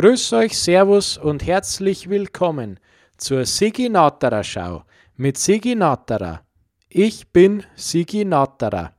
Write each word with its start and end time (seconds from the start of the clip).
Grüß 0.00 0.32
euch, 0.34 0.56
Servus 0.56 1.18
und 1.18 1.44
herzlich 1.44 2.08
willkommen 2.08 2.78
zur 3.16 3.44
Sigi 3.44 3.88
Natterer 3.88 4.44
Schau 4.44 4.84
mit 5.16 5.38
Sigi 5.38 5.74
Natterer. 5.74 6.42
Ich 6.88 7.32
bin 7.32 7.64
Sigi 7.74 8.24
Natterer. 8.24 8.92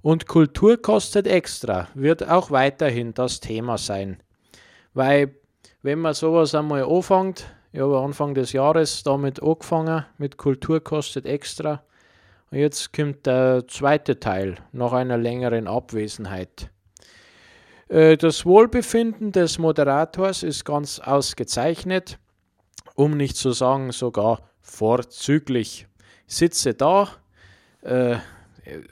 Und 0.00 0.26
Kultur 0.26 0.80
kostet 0.80 1.26
extra 1.26 1.88
wird 1.92 2.26
auch 2.26 2.50
weiterhin 2.50 3.12
das 3.12 3.40
Thema 3.40 3.76
sein. 3.76 4.22
Weil, 4.94 5.34
wenn 5.82 5.98
man 5.98 6.14
sowas 6.14 6.54
einmal 6.54 6.84
anfängt, 6.84 7.44
ich 7.70 7.80
habe 7.80 8.00
Anfang 8.00 8.32
des 8.32 8.52
Jahres 8.52 9.02
damit 9.02 9.42
angefangen, 9.42 10.06
mit 10.16 10.38
Kultur 10.38 10.82
kostet 10.82 11.26
extra. 11.26 11.82
Und 12.50 12.56
jetzt 12.56 12.94
kommt 12.94 13.26
der 13.26 13.68
zweite 13.68 14.18
Teil 14.18 14.54
nach 14.72 14.94
einer 14.94 15.18
längeren 15.18 15.68
Abwesenheit. 15.68 16.70
Äh, 17.92 18.16
das 18.16 18.46
Wohlbefinden 18.46 19.32
des 19.32 19.58
Moderators 19.58 20.42
ist 20.42 20.64
ganz 20.64 20.98
ausgezeichnet, 20.98 22.18
um 22.94 23.16
nicht 23.16 23.36
zu 23.36 23.52
sagen 23.52 23.92
sogar 23.92 24.40
vorzüglich. 24.62 25.86
Ich 26.26 26.34
sitze 26.34 26.72
da 26.72 27.08
äh, 27.82 28.16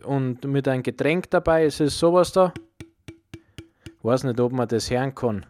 und 0.04 0.44
mit 0.44 0.68
einem 0.68 0.82
Getränk 0.82 1.30
dabei, 1.30 1.64
es 1.64 1.80
ist 1.80 1.98
sowas 1.98 2.32
da. 2.32 2.52
Ich 3.86 4.04
weiß 4.04 4.24
nicht, 4.24 4.38
ob 4.38 4.52
man 4.52 4.68
das 4.68 4.90
hören 4.90 5.14
kann. 5.14 5.46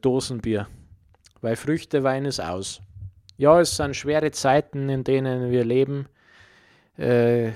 Dosenbier 0.00 0.68
weil 1.40 1.56
Früchtewein 1.56 2.24
ist 2.24 2.40
aus. 2.40 2.80
Ja, 3.36 3.60
es 3.60 3.76
sind 3.76 3.94
schwere 3.94 4.30
Zeiten, 4.30 4.88
in 4.88 5.04
denen 5.04 5.50
wir 5.50 5.62
leben. 5.62 6.06
Äh, 6.96 7.50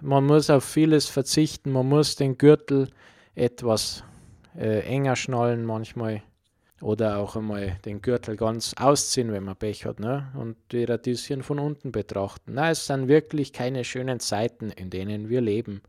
man 0.00 0.26
muss 0.26 0.50
auf 0.50 0.64
vieles 0.64 1.06
verzichten, 1.06 1.70
man 1.70 1.88
muss 1.88 2.16
den 2.16 2.38
Gürtel 2.38 2.88
etwas 3.34 4.04
äh, 4.56 4.80
enger 4.80 5.16
schnallen 5.16 5.64
manchmal 5.64 6.22
oder 6.80 7.18
auch 7.18 7.36
einmal 7.36 7.78
den 7.84 8.00
Gürtel 8.00 8.36
ganz 8.36 8.74
ausziehen, 8.78 9.32
wenn 9.32 9.44
man 9.44 9.56
Pech 9.56 9.84
hat, 9.84 10.00
ne? 10.00 10.32
und 10.34 10.56
die 10.72 10.84
Radieschen 10.84 11.42
von 11.42 11.58
unten 11.58 11.92
betrachten. 11.92 12.54
Na, 12.54 12.70
es 12.70 12.86
sind 12.86 13.08
wirklich 13.08 13.52
keine 13.52 13.84
schönen 13.84 14.20
Zeiten, 14.20 14.70
in 14.70 14.90
denen 14.90 15.28
wir 15.28 15.40
leben. 15.40 15.82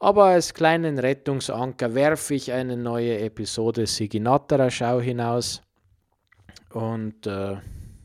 Aber 0.00 0.26
als 0.26 0.54
kleinen 0.54 0.98
Rettungsanker 0.98 1.94
werfe 1.94 2.34
ich 2.34 2.52
eine 2.52 2.76
neue 2.76 3.18
Episode 3.18 3.86
Siginatterer 3.86 4.70
Schau 4.70 5.00
hinaus. 5.00 5.62
Und 6.70 7.26
äh, 7.26 7.56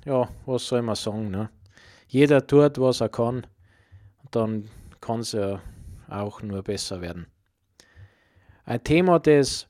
ja, 0.06 0.30
was 0.46 0.68
soll 0.68 0.82
man 0.82 0.96
sagen? 0.96 1.30
Ne? 1.30 1.50
Jeder 2.08 2.46
tut, 2.46 2.80
was 2.80 3.02
er 3.02 3.10
kann, 3.10 3.46
dann 4.32 4.70
kann 5.02 5.20
es 5.20 5.34
ja 5.34 5.62
auch 6.10 6.42
nur 6.42 6.64
besser 6.64 7.02
werden. 7.02 7.28
Ein 8.66 8.84
Thema, 8.84 9.20
das 9.20 9.68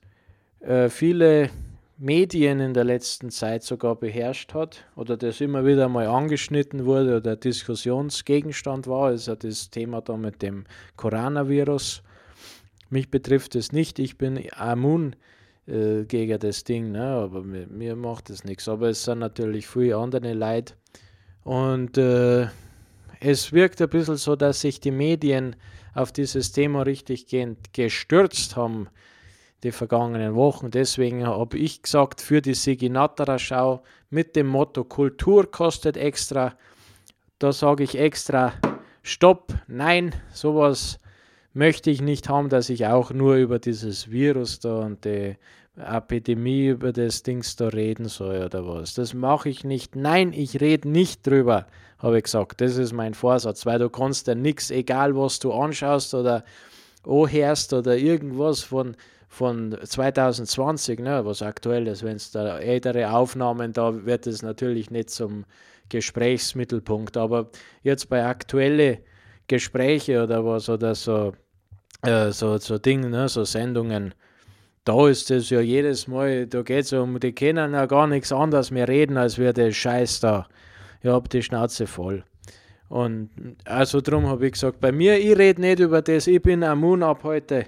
äh, 0.59 0.88
viele 0.88 1.49
Medien 1.97 2.59
in 2.59 2.73
der 2.73 2.83
letzten 2.83 3.31
Zeit 3.31 3.63
sogar 3.63 3.95
beherrscht 3.95 4.53
hat 4.53 4.86
oder 4.95 5.17
das 5.17 5.41
immer 5.41 5.66
wieder 5.66 5.89
mal 5.89 6.08
angeschnitten 6.08 6.86
wurde 6.86 7.17
oder 7.17 7.36
Diskussionsgegenstand 7.36 8.88
war, 8.88 9.11
ist 9.11 9.27
ja 9.27 9.36
das 9.36 9.69
Thema 9.69 10.02
da 10.02 10.16
mit 10.16 10.41
dem 10.41 10.66
Coronavirus. 10.95 12.03
Mich 12.89 13.09
betrifft 13.09 13.55
es 13.55 13.71
nicht, 13.71 13.97
ich 13.97 14.17
bin 14.17 14.38
immun 14.38 15.16
äh, 15.66 16.03
gegen 16.03 16.38
das 16.39 16.64
Ding, 16.64 16.91
ne? 16.91 17.03
aber 17.03 17.41
mir, 17.41 17.66
mir 17.67 17.95
macht 17.95 18.30
das 18.30 18.44
nichts. 18.44 18.67
Aber 18.67 18.89
es 18.89 19.03
sind 19.03 19.19
natürlich 19.19 19.67
viele 19.67 19.97
andere 19.97 20.33
Leute 20.33 20.75
und 21.44 21.97
äh, 21.97 22.47
es 23.19 23.53
wirkt 23.53 23.81
ein 23.81 23.89
bisschen 23.89 24.17
so, 24.17 24.36
dass 24.36 24.61
sich 24.61 24.80
die 24.80 24.91
Medien 24.91 25.55
auf 25.94 26.11
dieses 26.11 26.52
Thema 26.52 26.83
richtig 26.83 27.27
gestürzt 27.73 28.55
haben 28.55 28.88
die 29.63 29.72
vergangenen 29.72 30.36
Wochen. 30.36 30.72
Deswegen 30.72 31.25
habe 31.25 31.58
ich 31.58 31.81
gesagt, 31.81 32.22
für 32.22 32.41
die 32.41 32.53
Siginatara 32.53 33.39
Schau 33.39 33.83
mit 34.09 34.36
dem 34.36 34.47
Motto 34.47 34.83
Kultur 34.83 35.49
kostet 35.49 35.97
extra, 35.97 36.53
da 37.39 37.52
sage 37.52 37.83
ich 37.83 37.97
extra, 37.97 38.53
stopp, 39.02 39.54
nein, 39.67 40.14
sowas 40.33 40.99
möchte 41.54 41.92
ich 41.92 42.02
nicht 42.02 42.30
haben, 42.30 42.49
dass 42.49 42.70
ich 42.70 42.87
auch 42.87 43.11
nur 43.11 43.36
über 43.36 43.60
dieses 43.60 44.11
Virus 44.11 44.60
da 44.60 44.80
und 44.80 45.05
die 45.05 45.37
Epidemie, 45.78 46.67
über 46.67 46.94
das 46.94 47.23
Dings 47.23 47.56
da 47.56 47.67
reden 47.70 48.06
soll 48.06 48.44
oder 48.44 48.67
was. 48.67 48.94
Das 48.94 49.14
mache 49.14 49.50
ich 49.50 49.64
nicht. 49.64 49.95
Nein, 49.95 50.32
ich 50.34 50.61
rede 50.61 50.88
nicht 50.88 51.26
drüber, 51.26 51.66
habe 51.98 52.17
ich 52.17 52.26
gesagt. 52.26 52.61
Das 52.61 52.78
ist 52.78 52.94
mein 52.94 53.14
Vorsatz, 53.14 53.66
weil 53.66 53.80
du 53.80 53.89
kannst 53.89 54.28
ja 54.28 54.36
nichts, 54.36 54.70
egal 54.70 55.16
was 55.16 55.39
du 55.39 55.52
anschaust 55.52 56.14
oder 56.14 56.44
anhörst 57.06 57.73
oder 57.73 57.98
irgendwas 57.98 58.61
von, 58.61 58.95
von 59.28 59.76
2020, 59.84 61.00
ne, 61.00 61.26
was 61.26 61.42
aktuell 61.42 61.88
ist, 61.88 62.04
wenn 62.04 62.17
es 62.17 62.32
da 62.32 62.60
ältere 62.60 63.11
Aufnahmen, 63.11 63.73
da 63.73 64.05
wird 64.05 64.28
es 64.28 64.44
natürlich 64.44 64.92
nicht 64.92 65.10
zum 65.10 65.45
Gesprächsmittelpunkt. 65.90 67.17
Aber 67.17 67.50
jetzt 67.82 68.10
bei 68.10 68.23
aktuellen 68.26 69.00
Gesprächen 69.48 70.22
oder 70.22 70.45
was 70.45 70.70
oder 70.70 70.94
so 70.94 71.34
äh, 72.04 72.32
so, 72.32 72.58
so 72.58 72.78
Dinge, 72.78 73.10
ne, 73.10 73.30
so 73.30 73.44
Sendungen, 73.44 74.14
da 74.83 75.08
ist 75.08 75.32
es 75.32 75.49
ja 75.49 75.61
jedes 75.61 76.08
Mal, 76.08 76.48
da 76.48 76.61
geht 76.61 76.86
es 76.86 76.94
um, 76.94 77.20
die 77.20 77.33
können 77.33 77.73
ja 77.73 77.86
gar 77.86 78.08
nichts 78.08 78.32
anderes 78.32 78.71
mehr 78.71 78.88
reden, 78.88 79.17
als 79.17 79.38
wir 79.38 79.54
der 79.54 79.71
Scheiß 79.71 80.20
da. 80.20 80.48
Ich 81.02 81.10
habe 81.10 81.30
die 81.30 81.44
Schnauze 81.44 81.88
voll. 81.88 82.23
Und 82.89 83.30
also 83.66 84.02
darum 84.02 84.27
habe 84.27 84.45
ich 84.45 84.54
gesagt, 84.54 84.80
bei 84.80 84.92
mir, 84.92 85.17
ich 85.17 85.38
rede 85.38 85.61
nicht 85.61 85.80
über 85.80 86.02
das, 86.02 86.27
ich 86.27 86.42
bin 86.42 86.61
immun 86.61 87.02
ab 87.04 87.23
heute. 87.23 87.66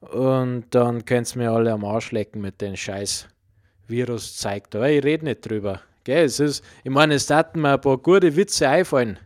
Und 0.00 0.66
dann 0.70 1.04
könnt 1.04 1.34
ihr 1.34 1.38
mir 1.38 1.50
alle 1.50 1.72
am 1.72 1.84
Arsch 1.84 2.12
lecken 2.12 2.40
mit 2.40 2.60
den 2.60 2.76
Scheiß 2.76 3.28
Virus 3.88 4.36
zeigt. 4.36 4.74
Aber 4.76 4.88
ich 4.88 5.04
rede 5.04 5.24
nicht 5.24 5.48
drüber. 5.48 5.80
Gell, 6.04 6.24
es 6.24 6.38
ist, 6.38 6.64
ich 6.84 6.90
meine, 6.90 7.14
es 7.14 7.26
taten 7.26 7.60
mir 7.60 7.74
ein 7.74 7.80
paar 7.80 7.98
gute 7.98 8.34
Witze 8.36 8.68
einfallen 8.68 9.18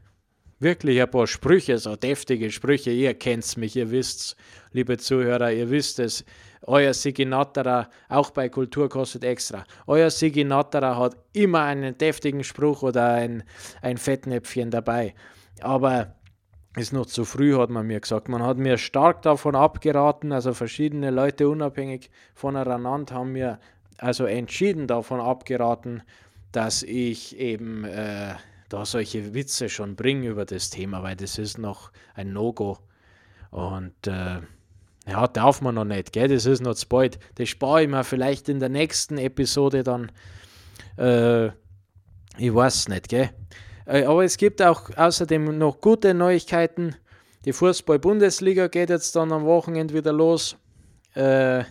wirklich 0.60 1.00
ein 1.00 1.10
paar 1.10 1.26
Sprüche, 1.26 1.78
so 1.78 1.97
deftige 1.97 2.50
Sprüche. 2.50 2.91
Ihr 2.91 3.14
kennt 3.14 3.56
mich, 3.56 3.75
ihr 3.75 3.91
wisst 3.91 4.36
liebe 4.72 4.98
Zuhörer, 4.98 5.50
ihr 5.53 5.70
wisst 5.70 5.98
es. 5.98 6.25
Euer 6.66 6.93
Siginatterer, 6.93 7.88
auch 8.09 8.31
bei 8.31 8.48
Kultur 8.48 8.88
kostet 8.88 9.25
extra. 9.25 9.65
Euer 9.87 10.10
Siginatterer 10.10 10.98
hat 10.98 11.16
immer 11.32 11.62
einen 11.62 11.97
deftigen 11.97 12.44
Spruch 12.44 12.82
oder 12.82 13.15
ein, 13.15 13.44
ein 13.81 13.97
Fettnäpfchen 13.97 14.71
dabei. 14.71 15.15
Aber 15.62 16.15
ist 16.76 16.93
noch 16.93 17.06
zu 17.06 17.25
früh, 17.25 17.56
hat 17.56 17.71
man 17.71 17.87
mir 17.87 18.00
gesagt. 18.00 18.28
Man 18.28 18.43
hat 18.43 18.59
mir 18.59 18.78
stark 18.78 19.22
davon 19.22 19.56
abgeraten, 19.56 20.32
also 20.32 20.54
verschiedene 20.54 21.10
Leute 21.10 21.48
unabhängig 21.48 22.10
voneinander 22.34 23.15
haben 23.15 23.32
mir 23.32 23.59
also 23.98 24.25
entschieden 24.25 24.87
davon 24.87 25.21
abgeraten, 25.21 26.03
dass 26.53 26.82
ich 26.82 27.38
eben 27.38 27.84
äh, 27.84 28.34
da 28.69 28.84
solche 28.84 29.34
Witze 29.34 29.69
schon 29.69 29.97
bringen 29.97 30.25
über 30.25 30.44
das 30.44 30.71
Thema, 30.71 31.03
weil 31.03 31.16
das 31.16 31.38
ist 31.38 31.59
noch 31.59 31.91
ein 32.15 32.32
No-Go. 32.32 32.78
Und 33.50 34.06
äh, 34.06 34.41
ja, 35.10 35.26
darf 35.26 35.60
man 35.60 35.75
noch 35.75 35.84
nicht, 35.84 36.12
gell? 36.12 36.28
das 36.28 36.47
ist 36.47 36.62
noch 36.62 36.75
zu 36.75 36.88
bald. 36.88 37.19
Das 37.34 37.48
spare 37.48 37.82
ich 37.82 37.88
mir 37.88 38.04
vielleicht 38.04 38.48
in 38.48 38.60
der 38.60 38.69
nächsten 38.69 39.19
Episode 39.19 39.82
dann. 39.82 40.12
Äh, 40.97 41.48
ich 42.38 42.54
weiß 42.54 42.88
nicht, 42.88 43.09
gell? 43.09 43.31
Äh, 43.87 44.04
aber 44.04 44.25
es 44.25 44.37
gibt 44.37 44.62
auch 44.62 44.91
außerdem 44.97 45.59
noch 45.59 45.81
gute 45.81 46.15
Neuigkeiten. 46.15 46.94
Die 47.44 47.53
Fußball-Bundesliga 47.53 48.69
geht 48.69 48.91
jetzt 48.91 49.16
dann 49.16 49.32
am 49.32 49.44
Wochenende 49.44 49.94
wieder 49.94 50.12
los. 50.12 50.56
Äh, 51.15 51.65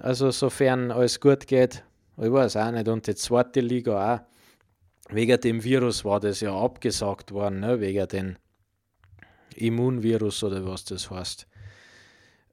also 0.00 0.30
sofern 0.30 0.92
alles 0.92 1.18
gut 1.18 1.46
geht. 1.46 1.82
Ich 2.16 2.30
weiß 2.30 2.56
auch 2.56 2.70
nicht. 2.70 2.88
Und 2.88 3.06
die 3.06 3.14
zweite 3.14 3.60
Liga 3.60 4.14
auch 4.14 4.20
wegen 5.10 5.40
dem 5.40 5.64
Virus 5.64 6.04
war 6.04 6.20
das 6.20 6.40
ja 6.40 6.54
abgesagt 6.54 7.32
worden, 7.32 7.60
ne? 7.60 7.80
wegen 7.80 8.06
dem 8.08 8.36
Immunvirus 9.56 10.44
oder 10.44 10.64
was 10.66 10.84
das 10.84 11.10
heißt. 11.10 11.46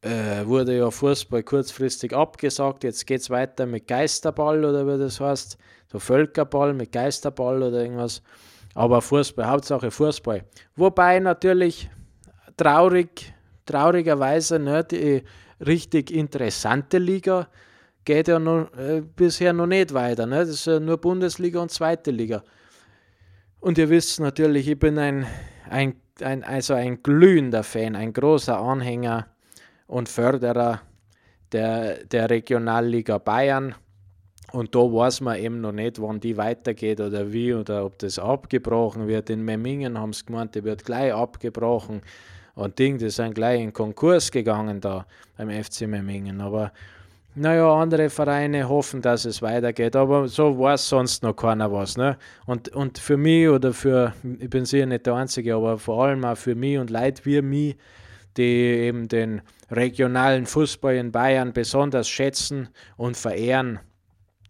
Äh, 0.05 0.45
wurde 0.45 0.77
ja 0.77 0.91
Fußball 0.91 1.41
kurzfristig 1.41 2.13
abgesagt, 2.13 2.83
jetzt 2.83 3.07
geht 3.07 3.21
es 3.21 3.31
weiter 3.31 3.65
mit 3.65 3.87
Geisterball 3.87 4.63
oder 4.63 4.85
wie 4.85 4.99
das 4.99 5.19
heißt, 5.19 5.57
so 5.91 5.97
Völkerball 5.97 6.75
mit 6.75 6.91
Geisterball 6.91 7.63
oder 7.63 7.81
irgendwas. 7.81 8.21
Aber 8.75 9.01
Fußball, 9.01 9.47
Hauptsache 9.47 9.89
Fußball. 9.89 10.43
Wobei 10.75 11.17
natürlich 11.17 11.89
traurig, 12.55 13.33
traurigerweise 13.65 14.59
ne, 14.59 14.83
die 14.83 15.23
richtig 15.65 16.11
interessante 16.11 16.99
Liga 16.99 17.47
geht 18.03 18.27
ja 18.27 18.37
noch, 18.37 18.71
äh, 18.77 19.01
bisher 19.01 19.53
noch 19.53 19.65
nicht 19.65 19.91
weiter. 19.91 20.27
Ne? 20.27 20.37
Das 20.37 20.49
ist 20.49 20.67
ja 20.67 20.79
nur 20.79 20.97
Bundesliga 20.97 21.59
und 21.59 21.71
zweite 21.71 22.11
Liga. 22.11 22.43
Und 23.59 23.79
ihr 23.79 23.89
wisst 23.89 24.19
natürlich, 24.19 24.67
ich 24.67 24.77
bin 24.77 24.99
ein, 24.99 25.25
ein, 25.67 25.95
ein, 26.21 26.43
also 26.43 26.75
ein 26.75 27.01
glühender 27.01 27.63
Fan, 27.63 27.95
ein 27.95 28.13
großer 28.13 28.59
Anhänger 28.59 29.34
und 29.87 30.09
Förderer 30.09 30.81
der, 31.51 32.03
der 32.05 32.29
Regionalliga 32.29 33.17
Bayern. 33.17 33.75
Und 34.51 34.75
da 34.75 34.79
weiß 34.79 35.21
man 35.21 35.37
eben 35.37 35.61
noch 35.61 35.71
nicht, 35.71 36.01
wann 36.01 36.19
die 36.19 36.37
weitergeht 36.37 37.01
oder 37.01 37.31
wie 37.31 37.53
oder 37.53 37.85
ob 37.85 37.99
das 37.99 38.19
abgebrochen 38.19 39.07
wird. 39.07 39.29
In 39.29 39.43
Memmingen 39.43 39.97
haben 39.99 40.13
sie 40.13 40.25
gemeint, 40.25 40.55
die 40.55 40.63
wird 40.63 40.85
gleich 40.85 41.13
abgebrochen. 41.13 42.01
Und 42.53 42.79
Ding, 42.79 42.97
die 42.97 43.09
sind 43.09 43.35
gleich 43.35 43.59
in 43.59 43.73
Konkurs 43.73 44.31
gegangen 44.31 44.79
da 44.79 45.05
beim 45.37 45.49
FC 45.49 45.81
Memmingen. 45.87 46.39
Aber 46.39 46.71
naja, 47.37 47.73
andere 47.73 48.09
Vereine 48.09 48.69
hoffen, 48.69 49.01
dass 49.01 49.25
es 49.25 49.41
weitergeht, 49.41 49.97
aber 49.97 50.29
so 50.29 50.57
weiß 50.57 50.87
sonst 50.87 51.21
noch 51.21 51.33
keiner 51.33 51.69
was. 51.69 51.97
Ne? 51.97 52.17
Und, 52.45 52.69
und 52.69 52.97
für 52.97 53.17
mich 53.17 53.49
oder 53.49 53.73
für, 53.73 54.13
ich 54.39 54.49
bin 54.49 54.63
sicher 54.63 54.85
nicht 54.85 55.05
der 55.05 55.15
Einzige, 55.15 55.55
aber 55.55 55.77
vor 55.77 56.05
allem 56.05 56.23
auch 56.23 56.37
für 56.37 56.55
mich 56.55 56.77
und 56.77 56.89
Leute 56.89 57.25
wie 57.25 57.41
mich, 57.41 57.75
die 58.37 58.43
eben 58.43 59.07
den 59.07 59.41
regionalen 59.71 60.45
Fußball 60.45 60.95
in 60.95 61.11
Bayern 61.11 61.53
besonders 61.53 62.09
schätzen 62.09 62.69
und 62.97 63.17
verehren, 63.17 63.79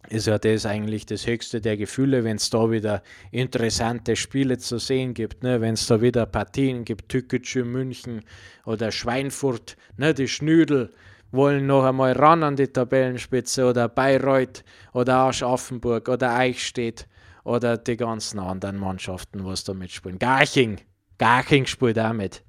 ist 0.08 0.26
ja 0.26 0.38
das 0.38 0.66
eigentlich 0.66 1.06
das 1.06 1.26
höchste 1.26 1.60
der 1.60 1.76
Gefühle, 1.76 2.24
wenn 2.24 2.36
es 2.36 2.50
da 2.50 2.70
wieder 2.70 3.02
interessante 3.30 4.16
Spiele 4.16 4.58
zu 4.58 4.78
sehen 4.78 5.14
gibt, 5.14 5.42
ne? 5.42 5.60
wenn 5.60 5.74
es 5.74 5.86
da 5.86 6.00
wieder 6.00 6.26
Partien 6.26 6.84
gibt, 6.84 7.08
Tüketschü 7.08 7.64
München 7.64 8.22
oder 8.64 8.92
Schweinfurt, 8.92 9.76
ne? 9.96 10.14
die 10.14 10.28
Schnüdel, 10.28 10.92
wollen 11.32 11.66
noch 11.66 11.84
einmal 11.84 12.12
ran 12.12 12.42
an 12.42 12.56
die 12.56 12.68
Tabellenspitze 12.68 13.66
oder 13.66 13.88
Bayreuth 13.88 14.64
oder 14.92 15.16
Aschaffenburg 15.16 16.08
oder 16.08 16.34
Eichstätt 16.34 17.08
oder 17.44 17.76
die 17.76 17.96
ganzen 17.96 18.38
anderen 18.38 18.76
Mannschaften, 18.78 19.44
was 19.44 19.64
da 19.64 19.74
mitspielen. 19.74 20.18
Garching, 20.18 20.80
Garching 21.18 21.66
spielt 21.66 21.98
auch 21.98 22.12
mit. 22.12 22.42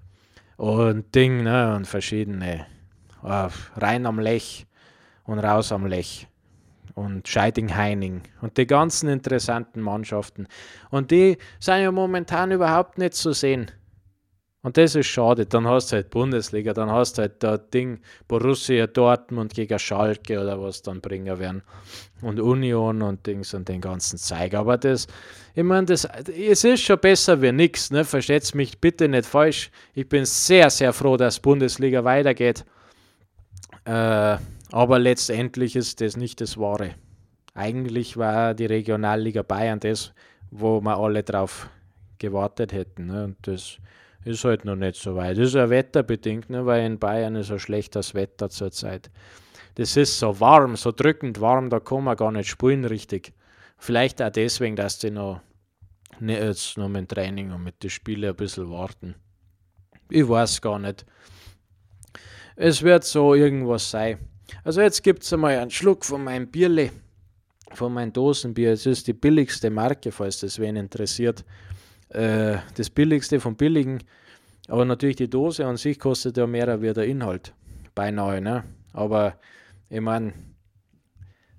Und 0.58 1.14
Ding, 1.16 1.44
ne, 1.44 1.76
und 1.76 1.86
verschiedene. 1.86 2.66
Rein 3.22 4.06
am 4.06 4.20
Lech 4.20 4.66
und 5.24 5.40
raus 5.40 5.72
am 5.72 5.86
Lech. 5.86 6.28
Und 6.96 7.28
Scheiding-Heining 7.28 8.24
und 8.42 8.58
die 8.58 8.66
ganzen 8.66 9.08
interessanten 9.08 9.82
Mannschaften. 9.82 10.48
Und 10.90 11.12
die 11.12 11.38
sind 11.60 11.82
ja 11.82 11.92
momentan 11.92 12.52
überhaupt 12.52 12.98
nicht 12.98 13.14
zu 13.14 13.34
sehen. 13.34 13.70
Und 14.68 14.76
das 14.76 14.96
ist 14.96 15.08
schade. 15.08 15.46
Dann 15.46 15.66
hast 15.66 15.94
du 15.94 15.96
halt 15.96 16.10
Bundesliga, 16.10 16.74
dann 16.74 16.92
hast 16.92 17.18
du 17.18 17.22
halt 17.22 17.42
das 17.42 17.70
Ding 17.74 18.02
Borussia 18.28 18.86
Dortmund 18.86 19.54
gegen 19.54 19.80
Schalke 19.80 20.42
oder 20.42 20.62
was 20.62 20.82
dann 20.82 21.00
bringen 21.00 21.40
werden. 21.40 21.64
Und 22.22 22.42
Union 22.42 23.02
und 23.02 23.26
Dings 23.26 23.54
und 23.54 23.70
den 23.70 23.80
ganzen 23.80 24.18
Zeug. 24.18 24.56
Aber 24.56 24.78
das, 24.78 25.08
ich 25.56 25.64
meine, 25.64 25.86
das, 25.86 26.04
es 26.04 26.66
ist 26.66 26.82
schon 26.82 27.00
besser 27.00 27.42
wie 27.42 27.54
nichts. 27.54 27.92
Ne? 27.92 28.04
Versteht 28.04 28.54
mich 28.56 28.78
bitte 28.78 29.08
nicht 29.08 29.26
falsch. 29.26 29.72
Ich 29.94 30.10
bin 30.10 30.26
sehr, 30.26 30.70
sehr 30.70 30.92
froh, 30.92 31.16
dass 31.16 31.40
Bundesliga 31.40 32.04
weitergeht. 32.04 32.66
Äh, 33.86 34.36
aber 34.74 35.00
letztendlich 35.00 35.78
ist 35.78 36.02
das 36.02 36.18
nicht 36.18 36.42
das 36.42 36.58
Wahre. 36.58 36.96
Eigentlich 37.54 38.18
war 38.18 38.54
die 38.54 38.66
Regionalliga 38.66 39.44
Bayern 39.44 39.80
das, 39.80 40.12
wo 40.52 40.82
wir 40.82 40.98
alle 40.98 41.24
drauf 41.24 41.70
gewartet 42.18 42.74
hätten. 42.74 43.06
Ne? 43.06 43.24
Und 43.24 43.38
das 43.44 43.80
ist 44.28 44.44
halt 44.44 44.66
noch 44.66 44.76
nicht 44.76 44.96
so 44.96 45.16
weit. 45.16 45.38
Ist 45.38 45.56
ja 45.56 45.70
wetterbedingt, 45.70 46.50
ne? 46.50 46.66
weil 46.66 46.86
in 46.86 47.00
Bayern 47.00 47.36
ist 47.36 47.52
ein 47.52 47.60
schlechtes 47.60 48.14
Wetter 48.14 48.50
zurzeit. 48.50 49.10
Das 49.76 49.96
ist 49.96 50.20
so 50.20 50.40
warm, 50.40 50.76
so 50.76 50.92
drückend 50.92 51.40
warm, 51.40 51.70
da 51.70 51.80
kann 51.80 52.04
man 52.04 52.18
gar 52.18 52.32
nicht 52.32 52.50
spielen 52.50 52.86
richtig. 52.86 53.34
Vielleicht 53.78 54.22
auch 54.22 54.32
deswegen, 54.32 54.76
dass 54.76 55.00
die 55.00 55.12
noch, 55.12 55.42
nicht 56.20 56.42
jetzt 56.42 56.78
noch 56.78 56.90
mit 56.90 57.10
Training 57.10 57.52
und 57.52 57.64
mit 57.64 57.82
den 57.84 57.90
Spielen 57.90 58.30
ein 58.30 58.36
bisschen 58.36 58.70
warten. 58.70 59.16
Ich 60.10 60.28
weiß 60.28 60.62
gar 60.62 60.80
nicht. 60.80 61.06
Es 62.56 62.82
wird 62.82 63.04
so 63.04 63.36
irgendwas 63.36 63.92
sein. 63.92 64.18
Also 64.64 64.82
jetzt 64.82 65.04
gibt 65.04 65.24
es 65.24 65.32
einmal 65.32 65.58
einen 65.58 65.70
Schluck 65.70 66.04
von 66.04 66.24
meinem 66.24 66.48
Bierle, 66.48 66.92
von 67.74 67.94
meinem 67.94 68.12
Dosenbier. 68.14 68.72
Es 68.72 68.86
ist 68.86 69.06
die 69.08 69.14
billigste 69.14 69.70
Marke, 69.70 70.12
falls 70.12 70.40
das 70.40 70.58
wen 70.60 70.76
interessiert 70.76 71.46
äh, 72.10 72.58
das 72.76 72.90
billigste 72.90 73.40
vom 73.40 73.56
billigen. 73.56 74.00
Aber 74.68 74.86
natürlich 74.86 75.16
die 75.16 75.30
Dose 75.30 75.66
an 75.66 75.78
sich 75.78 76.00
kostet 76.00 76.38
ja 76.38 76.48
mehr 76.48 76.82
wie 76.82 76.94
der 76.94 77.06
Inhalt. 77.06 77.54
Beinahe, 77.96 78.42
ne? 78.42 78.64
Aber 78.94 79.36
ich 79.90 80.02
meine, 80.02 80.34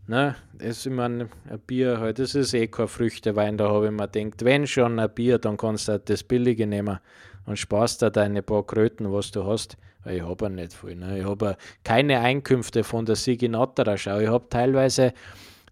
ne, 0.07 0.37
das 0.55 0.79
ist 0.79 0.87
immer 0.87 1.05
ein 1.05 1.29
Bier 1.67 1.99
halt, 2.01 2.19
das 2.19 2.35
ist 2.35 2.55
eh 2.55 2.67
kein 2.67 2.89
Früchtewein, 2.89 3.57
da 3.57 3.69
habe 3.69 3.87
ich 3.87 3.93
mir 3.93 4.09
gedacht, 4.09 4.45
wenn 4.45 4.67
schon 4.67 4.99
ein 4.99 5.11
Bier, 5.15 5.39
dann 5.39 5.57
kannst 5.57 5.89
du 5.89 5.93
halt 5.93 6.11
das 6.11 6.23
billige 6.23 6.67
nehmen 6.67 6.99
und 7.47 7.59
sparst 7.59 8.03
da 8.03 8.11
deine 8.11 8.43
paar 8.43 8.67
Kröten, 8.67 9.11
was 9.13 9.31
du 9.31 9.45
hast. 9.45 9.77
Weil 10.05 10.17
ich 10.17 10.23
habe 10.23 10.45
ja 10.45 10.49
nicht 10.51 10.73
viel. 10.73 10.97
Ne? 10.97 11.19
Ich 11.19 11.25
habe 11.25 11.57
keine 11.85 12.21
Einkünfte 12.21 12.85
von 12.85 13.05
der 13.05 13.17
Siginatterer 13.17 13.97
Schau. 13.97 14.19
Ich 14.19 14.29
habe 14.29 14.47
teilweise, 14.49 15.13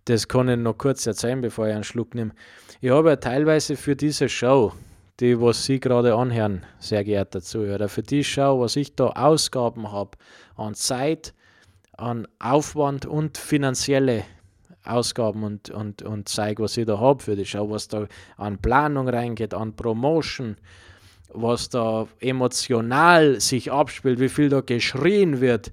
das 0.07 0.29
kann 0.29 0.49
ich 0.49 0.57
noch 0.57 0.79
kurz 0.79 1.07
erzählen, 1.07 1.41
bevor 1.41 1.69
ich 1.69 1.75
einen 1.75 1.85
Schluck 1.85 2.15
nehme, 2.15 2.33
ich 2.81 2.91
habe 2.91 3.11
ja 3.11 3.17
teilweise 3.17 3.77
für 3.77 3.97
diese 3.97 4.29
Show, 4.29 4.73
die 5.21 5.41
was 5.41 5.65
Sie 5.65 5.81
gerade 5.81 6.15
anhören, 6.15 6.65
sehr 6.79 7.05
geehrter 7.05 7.43
Zuhörer, 7.43 7.89
für 7.89 8.03
die 8.03 8.23
Show, 8.23 8.61
was 8.61 8.77
ich 8.77 8.95
da 8.95 9.09
Ausgaben 9.09 9.91
habe 9.91 10.13
an 10.57 10.75
Zeit, 10.75 11.35
an 11.93 12.29
Aufwand 12.39 13.07
und 13.07 13.39
finanzielle 13.39 14.25
Ausgaben 14.85 15.43
und, 15.43 15.71
und, 15.71 16.03
und 16.03 16.29
zeige, 16.29 16.63
was 16.63 16.77
ich 16.77 16.87
da 16.87 17.01
habe 17.01 17.23
für 17.23 17.35
die 17.35 17.47
Show, 17.47 17.69
was 17.71 17.89
da 17.89 18.07
an 18.37 18.59
Planung 18.59 19.09
reingeht, 19.09 19.55
an 19.55 19.75
Promotion, 19.75 20.57
was 21.31 21.69
da 21.69 22.07
emotional 22.21 23.41
sich 23.41 23.73
abspielt, 23.73 24.21
wie 24.21 24.29
viel 24.29 24.51
da 24.51 24.61
geschrien 24.61 25.41
wird 25.41 25.73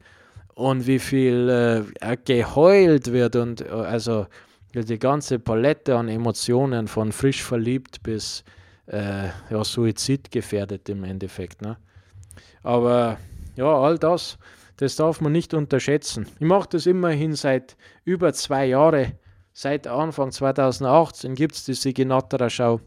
und 0.56 0.88
wie 0.88 1.00
viel 1.00 1.86
äh, 2.02 2.18
geheult 2.24 3.12
wird 3.12 3.36
und 3.36 3.62
äh, 3.62 3.70
also 3.70 4.28
die 4.74 5.00
ganze 5.00 5.40
Palette 5.40 5.96
an 5.96 6.08
Emotionen 6.10 6.88
von 6.88 7.12
frisch 7.12 7.44
verliebt 7.44 8.02
bis 8.04 8.44
äh, 8.88 9.28
ja, 9.50 9.64
suizidgefährdet 9.64 10.90
im 10.90 11.04
Endeffekt. 11.04 11.62
Ne? 11.62 11.78
Aber 12.64 13.18
ja, 13.56 13.66
all 13.66 13.98
das, 14.00 14.38
das 14.78 14.96
darf 14.96 15.22
man 15.22 15.32
nicht 15.32 15.54
unterschätzen. 15.54 16.28
Ich 16.40 16.48
mache 16.48 16.70
das 16.72 16.86
immerhin 16.86 17.36
seit 17.36 17.78
über 18.04 18.34
zwei 18.34 18.66
Jahren. 18.66 19.14
Seit 19.54 19.86
Anfang 19.86 20.32
2018 20.32 21.36
gibt 21.36 21.54
es 21.54 21.66
die 21.66 21.76
Siginatterer 21.76 22.50
Schau. 22.50 22.82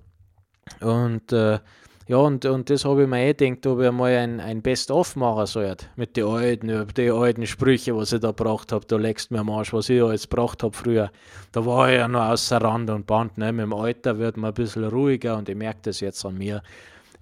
Und 0.80 1.32
äh, 1.32 1.60
ja, 2.08 2.19
und, 2.19 2.44
und 2.44 2.70
das 2.70 2.85
habe 2.85 3.03
ich 3.03 3.08
mir 3.08 3.20
eh 3.25 3.35
gedacht, 3.35 3.67
ob 3.67 3.81
ich 3.81 3.91
mal 3.91 4.17
ein, 4.17 4.38
ein 4.38 4.62
Best-of 4.62 5.17
machen 5.17 5.47
sollte. 5.47 5.87
Mit 5.97 6.17
den 6.17 6.26
alten, 6.26 6.87
die 6.97 7.11
alten 7.11 7.47
Sprüche, 7.49 7.97
was 7.97 8.12
ich 8.12 8.20
da 8.20 8.29
gebracht 8.29 8.70
habe. 8.70 8.87
Da 8.87 8.97
legst 8.97 9.31
du 9.31 9.35
mir 9.35 9.41
am 9.41 9.50
Arsch, 9.50 9.73
was 9.73 9.88
ich 9.88 10.00
alles 10.00 10.29
gebracht 10.29 10.62
habe 10.62 10.76
früher. 10.76 11.11
Da 11.50 11.67
war 11.67 11.91
ich 11.91 11.97
ja 11.97 12.06
noch 12.06 12.29
außer 12.29 12.58
Rand 12.58 12.91
und 12.91 13.08
Band. 13.08 13.38
Ne? 13.38 13.53
Mit 13.53 13.64
dem 13.64 13.75
Alter 13.75 14.19
wird 14.19 14.37
man 14.37 14.53
ein 14.53 14.55
bisschen 14.55 14.85
ruhiger 14.85 15.37
und 15.37 15.49
ich 15.49 15.56
merke 15.56 15.81
das 15.82 15.99
jetzt 15.99 16.25
an 16.25 16.38
mir, 16.38 16.62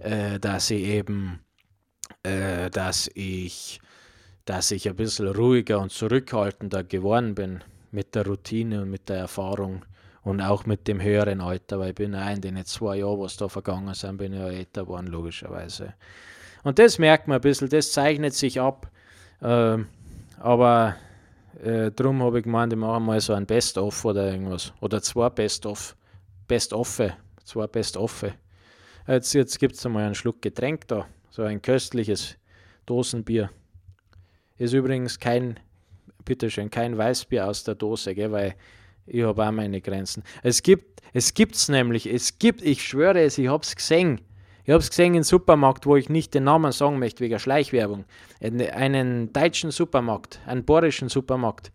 äh, 0.00 0.38
dass 0.38 0.70
ich 0.70 0.84
eben, 0.84 1.40
äh, 2.22 2.68
dass 2.68 3.10
ich, 3.14 3.80
dass 4.44 4.70
ich 4.70 4.86
ein 4.86 4.96
bisschen 4.96 5.28
ruhiger 5.28 5.80
und 5.80 5.92
zurückhaltender 5.92 6.84
geworden 6.84 7.34
bin 7.34 7.64
mit 7.90 8.14
der 8.14 8.26
Routine 8.26 8.82
und 8.82 8.90
mit 8.90 9.08
der 9.08 9.16
Erfahrung 9.16 9.82
und 10.24 10.40
auch 10.40 10.64
mit 10.64 10.88
dem 10.88 11.00
höheren 11.00 11.40
Alter, 11.40 11.78
weil 11.78 11.90
ich 11.90 11.94
bin 11.94 12.14
ja 12.14 12.28
in 12.30 12.40
den 12.40 12.64
zwei 12.64 12.96
Jahren, 12.96 13.20
was 13.20 13.36
da 13.36 13.48
vergangen 13.48 13.92
sind, 13.94 14.16
bin 14.16 14.32
ich 14.32 14.38
ja 14.38 14.48
älter 14.48 14.82
geworden, 14.84 15.06
logischerweise. 15.06 15.94
Und 16.62 16.78
das 16.78 16.98
merkt 16.98 17.28
man 17.28 17.36
ein 17.36 17.40
bisschen, 17.42 17.68
das 17.68 17.92
zeichnet 17.92 18.32
sich 18.32 18.58
ab. 18.58 18.90
Äh, 19.42 19.78
aber 20.40 20.96
äh, 21.62 21.90
darum 21.90 22.22
habe 22.22 22.38
ich 22.38 22.44
gemeint, 22.44 22.72
ich 22.72 22.78
mache 22.78 23.00
mal 23.00 23.20
so 23.20 23.34
ein 23.34 23.44
Best-of 23.44 24.02
oder 24.06 24.32
irgendwas. 24.32 24.72
Oder 24.80 25.02
zwei 25.02 25.28
Best-of. 25.28 25.94
Best-Offe. 26.48 27.14
Zwei 27.44 27.66
Best-Offe. 27.66 28.34
Jetzt, 29.06 29.34
jetzt 29.34 29.58
gibt 29.58 29.74
es 29.74 29.84
einmal 29.84 30.04
einen 30.04 30.14
Schluck 30.14 30.40
Getränk 30.40 30.88
da. 30.88 31.06
So 31.30 31.42
ein 31.42 31.60
köstliches 31.60 32.36
Dosenbier. 32.86 33.50
Ist 34.56 34.72
übrigens 34.72 35.18
kein, 35.18 35.60
bitteschön, 36.24 36.70
kein 36.70 36.96
Weißbier 36.96 37.46
aus 37.46 37.64
der 37.64 37.74
Dose, 37.74 38.14
gell, 38.14 38.32
weil 38.32 38.54
ich 39.06 39.22
habe 39.22 39.46
auch 39.46 39.52
meine 39.52 39.80
Grenzen. 39.80 40.22
Es 40.42 40.62
gibt 40.62 40.94
es 41.16 41.32
gibt's 41.32 41.68
nämlich, 41.68 42.12
es 42.12 42.40
gibt, 42.40 42.60
ich 42.60 42.82
schwöre 42.82 43.20
es, 43.22 43.38
ich 43.38 43.46
habe 43.46 43.62
es 43.62 43.76
gesehen. 43.76 44.20
Ich 44.64 44.70
habe 44.70 44.80
es 44.80 44.90
gesehen 44.90 45.14
im 45.14 45.22
Supermarkt, 45.22 45.86
wo 45.86 45.94
ich 45.94 46.08
nicht 46.08 46.34
den 46.34 46.44
Namen 46.44 46.72
sagen 46.72 46.98
möchte, 46.98 47.22
wegen 47.22 47.38
Schleichwerbung. 47.38 48.04
Einen 48.40 49.32
deutschen 49.32 49.70
Supermarkt, 49.70 50.40
einen 50.44 50.64
bayerischen 50.64 51.08
Supermarkt. 51.08 51.70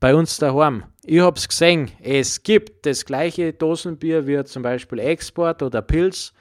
Bei 0.00 0.14
uns 0.14 0.38
daheim. 0.38 0.84
Ich 1.04 1.20
habe 1.20 1.36
es 1.36 1.48
gesehen. 1.48 1.90
Es 2.00 2.42
gibt 2.42 2.86
das 2.86 3.04
gleiche 3.04 3.52
Dosenbier 3.52 4.26
wie 4.26 4.42
zum 4.44 4.62
Beispiel 4.62 5.00
Export 5.00 5.62
oder 5.62 5.82
Pilz. 5.82 6.32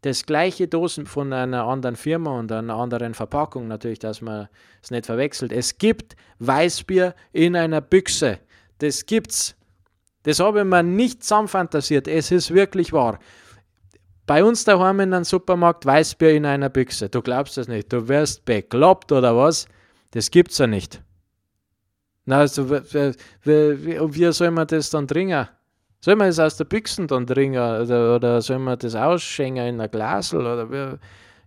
Das 0.00 0.24
gleiche 0.24 0.68
Dosen 0.68 1.04
von 1.04 1.34
einer 1.34 1.64
anderen 1.64 1.96
Firma 1.96 2.38
und 2.38 2.50
einer 2.50 2.76
anderen 2.76 3.12
Verpackung, 3.12 3.68
natürlich, 3.68 3.98
dass 3.98 4.22
man 4.22 4.48
es 4.82 4.90
nicht 4.90 5.04
verwechselt. 5.04 5.52
Es 5.52 5.76
gibt 5.76 6.16
Weißbier 6.38 7.14
in 7.32 7.56
einer 7.56 7.82
Büchse. 7.82 8.38
Das 8.78 9.06
gibt's. 9.06 9.54
Das 10.22 10.40
habe 10.40 10.60
ich 10.60 10.64
mir 10.64 10.82
nicht 10.82 11.22
zusammenfantasiert. 11.22 12.08
Es 12.08 12.30
ist 12.30 12.52
wirklich 12.52 12.92
wahr. 12.92 13.18
Bei 14.26 14.44
uns 14.44 14.64
daheim 14.64 15.00
in 15.00 15.14
einem 15.14 15.24
Supermarkt 15.24 15.86
Weißbier 15.86 16.34
in 16.34 16.44
einer 16.44 16.68
Büchse. 16.68 17.08
Du 17.08 17.22
glaubst 17.22 17.56
das 17.56 17.66
nicht. 17.66 17.92
Du 17.92 18.08
wirst 18.08 18.44
bekloppt 18.44 19.10
oder 19.10 19.34
was? 19.36 19.66
Das 20.10 20.30
gibt's 20.30 20.58
ja 20.58 20.66
nicht. 20.66 21.02
Na, 22.26 22.40
also, 22.40 22.68
wie, 22.68 24.32
soll 24.32 24.50
man 24.50 24.66
das 24.66 24.90
dann 24.90 25.08
trinken? 25.08 25.48
Soll 26.00 26.16
man 26.16 26.28
es 26.28 26.38
aus 26.38 26.58
der 26.58 26.66
Büchse 26.66 27.06
dann 27.06 27.26
trinken 27.26 27.56
oder, 27.56 28.16
oder 28.16 28.42
soll 28.42 28.58
man 28.58 28.78
das 28.78 28.94
ausschenken 28.94 29.64
in 29.64 29.80
ein 29.80 29.90
Glasel? 29.90 30.40
Oder 30.40 30.70
wie? 30.70 30.98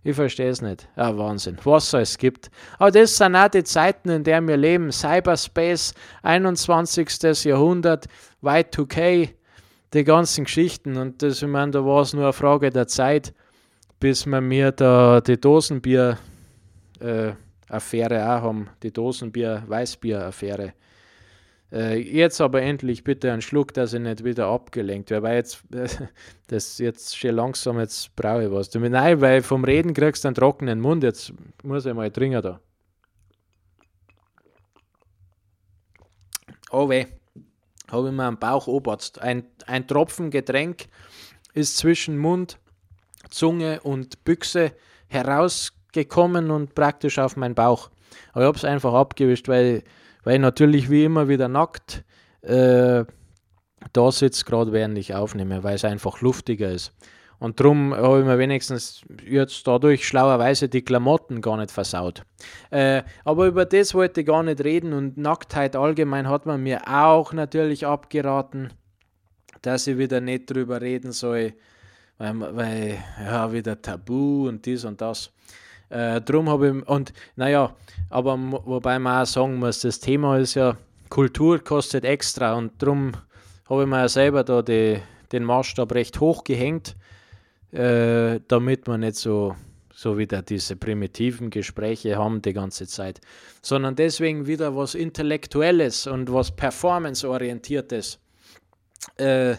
Ich 0.04 0.16
verstehe 0.16 0.50
es 0.50 0.60
nicht. 0.60 0.88
Ja, 0.96 1.16
Wahnsinn. 1.16 1.56
Was 1.62 1.92
es 1.92 2.18
gibt. 2.18 2.50
Aber 2.78 2.90
das 2.90 3.16
sind 3.16 3.36
auch 3.36 3.48
die 3.48 3.62
Zeiten, 3.62 4.08
in 4.08 4.24
denen 4.24 4.48
wir 4.48 4.56
leben. 4.56 4.90
Cyberspace, 4.90 5.94
21. 6.22 7.44
Jahrhundert, 7.44 8.06
Y2K, 8.42 9.28
die 9.94 10.04
ganzen 10.04 10.44
Geschichten. 10.44 10.96
Und 10.96 11.22
das, 11.22 11.40
ich 11.40 11.48
meine, 11.48 11.70
da 11.70 11.84
war 11.84 12.02
es 12.02 12.14
nur 12.14 12.24
eine 12.24 12.32
Frage 12.32 12.70
der 12.70 12.88
Zeit, 12.88 13.32
bis 14.00 14.26
wir 14.26 14.40
mir 14.40 14.72
da 14.72 15.20
die 15.20 15.40
Dosenbier-Affäre 15.40 18.14
äh, 18.14 18.22
auch 18.22 18.42
haben. 18.42 18.70
Die 18.82 18.90
Dosenbier-Weißbier-Affäre. 18.90 20.72
Äh, 21.72 21.98
jetzt 22.00 22.40
aber 22.42 22.60
endlich 22.60 23.02
bitte 23.02 23.32
einen 23.32 23.40
Schluck, 23.40 23.72
dass 23.72 23.94
ich 23.94 24.00
nicht 24.00 24.24
wieder 24.24 24.48
abgelenkt 24.48 25.10
werde, 25.10 25.22
weil 25.22 25.36
jetzt, 25.36 25.62
das 26.48 26.78
jetzt 26.78 27.16
schon 27.16 27.34
langsam, 27.34 27.78
jetzt 27.78 28.14
brauche 28.14 28.44
ich 28.44 28.50
was. 28.50 28.74
Nein, 28.74 29.20
weil 29.22 29.42
vom 29.42 29.64
Reden 29.64 29.94
kriegst 29.94 30.24
du 30.24 30.28
einen 30.28 30.34
trockenen 30.34 30.80
Mund, 30.80 31.02
jetzt 31.02 31.32
muss 31.62 31.86
ich 31.86 31.94
mal 31.94 32.10
trinken 32.10 32.42
da. 32.42 32.60
Oh 36.70 36.88
weh, 36.90 37.06
habe 37.90 38.08
ich 38.08 38.14
mir 38.14 38.24
am 38.24 38.38
Bauch 38.38 38.66
oberst. 38.66 39.20
Ein, 39.20 39.44
ein 39.66 39.86
Tropfen 39.86 40.30
Getränk 40.30 40.88
ist 41.54 41.78
zwischen 41.78 42.18
Mund, 42.18 42.58
Zunge 43.30 43.80
und 43.80 44.24
Büchse 44.24 44.72
herausgekommen 45.08 46.50
und 46.50 46.74
praktisch 46.74 47.18
auf 47.18 47.36
meinen 47.36 47.54
Bauch. 47.54 47.90
Aber 48.32 48.42
ich 48.42 48.48
habe 48.48 48.58
es 48.58 48.64
einfach 48.64 48.92
abgewischt, 48.92 49.48
weil 49.48 49.84
weil 50.24 50.34
ich 50.34 50.40
natürlich 50.40 50.90
wie 50.90 51.04
immer 51.04 51.28
wieder 51.28 51.48
nackt 51.48 52.04
äh, 52.42 53.04
da 53.92 54.12
sitze, 54.12 54.44
gerade 54.44 54.72
während 54.72 54.98
ich 54.98 55.14
aufnehme, 55.14 55.62
weil 55.62 55.74
es 55.74 55.84
einfach 55.84 56.20
luftiger 56.20 56.70
ist. 56.70 56.92
Und 57.38 57.58
darum 57.58 57.92
habe 57.92 58.20
ich 58.20 58.24
mir 58.24 58.38
wenigstens 58.38 59.02
jetzt 59.28 59.66
dadurch 59.66 60.06
schlauerweise 60.06 60.68
die 60.68 60.82
Klamotten 60.82 61.40
gar 61.40 61.56
nicht 61.56 61.72
versaut. 61.72 62.22
Äh, 62.70 63.02
aber 63.24 63.46
über 63.46 63.64
das 63.64 63.94
wollte 63.94 64.20
ich 64.20 64.28
gar 64.28 64.44
nicht 64.44 64.62
reden 64.62 64.92
und 64.92 65.16
Nacktheit 65.16 65.74
allgemein 65.74 66.28
hat 66.28 66.46
man 66.46 66.62
mir 66.62 66.82
auch 66.86 67.32
natürlich 67.32 67.84
abgeraten, 67.84 68.72
dass 69.60 69.88
ich 69.88 69.98
wieder 69.98 70.20
nicht 70.20 70.50
drüber 70.52 70.80
reden 70.80 71.10
soll, 71.10 71.54
weil, 72.18 72.40
weil 72.54 72.98
ja, 73.18 73.52
wieder 73.52 73.82
Tabu 73.82 74.46
und 74.46 74.64
dies 74.64 74.84
und 74.84 75.00
das. 75.00 75.32
Äh, 75.92 76.22
drum 76.22 76.48
habe 76.48 76.68
ich, 76.68 76.88
und 76.88 77.12
naja, 77.36 77.76
aber 78.08 78.38
wobei 78.38 78.98
man 78.98 79.22
auch 79.22 79.26
sagen 79.26 79.56
muss, 79.56 79.80
das 79.82 80.00
Thema 80.00 80.38
ist 80.38 80.54
ja, 80.54 80.78
Kultur 81.10 81.58
kostet 81.58 82.06
extra 82.06 82.54
und 82.54 82.72
darum 82.82 83.12
habe 83.68 83.82
ich 83.82 83.88
mir 83.88 83.98
ja 83.98 84.08
selber 84.08 84.42
da 84.42 84.62
die, 84.62 84.98
den 85.32 85.44
Maßstab 85.44 85.92
recht 85.92 86.18
hoch 86.18 86.44
gehängt, 86.44 86.96
äh, 87.72 88.40
damit 88.48 88.86
wir 88.86 88.96
nicht 88.96 89.16
so, 89.16 89.54
so 89.94 90.16
wieder 90.16 90.40
diese 90.40 90.76
primitiven 90.76 91.50
Gespräche 91.50 92.16
haben 92.16 92.40
die 92.40 92.54
ganze 92.54 92.86
Zeit, 92.86 93.20
sondern 93.60 93.94
deswegen 93.94 94.46
wieder 94.46 94.74
was 94.74 94.94
Intellektuelles 94.94 96.06
und 96.06 96.32
was 96.32 96.56
Performance-orientiertes. 96.56 98.18
Äh, 99.18 99.56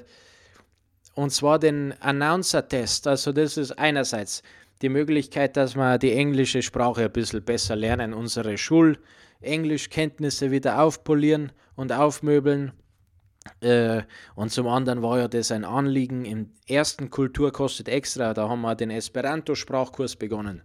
und 1.13 1.31
zwar 1.31 1.59
den 1.59 1.93
Announcer-Test. 2.01 3.05
Also 3.07 3.31
das 3.31 3.57
ist 3.57 3.77
einerseits 3.77 4.41
die 4.83 4.89
Möglichkeit, 4.89 5.57
dass 5.57 5.75
wir 5.75 5.97
die 5.97 6.11
englische 6.11 6.61
Sprache 6.61 7.05
ein 7.05 7.11
bisschen 7.11 7.43
besser 7.43 7.75
lernen, 7.75 8.13
unsere 8.13 8.57
Schulenglischkenntnisse 8.57 10.51
wieder 10.51 10.81
aufpolieren 10.81 11.53
und 11.75 11.91
aufmöbeln. 11.93 12.73
Äh, 13.61 14.03
und 14.35 14.51
zum 14.51 14.67
anderen 14.67 15.01
war 15.01 15.19
ja 15.19 15.27
das 15.27 15.51
ein 15.51 15.63
Anliegen 15.65 16.25
im 16.25 16.51
ersten 16.67 17.09
Kultur 17.09 17.51
kostet 17.51 17.87
extra, 17.87 18.33
da 18.33 18.49
haben 18.49 18.61
wir 18.61 18.75
den 18.75 18.89
Esperanto-Sprachkurs 18.89 20.17
begonnen 20.17 20.61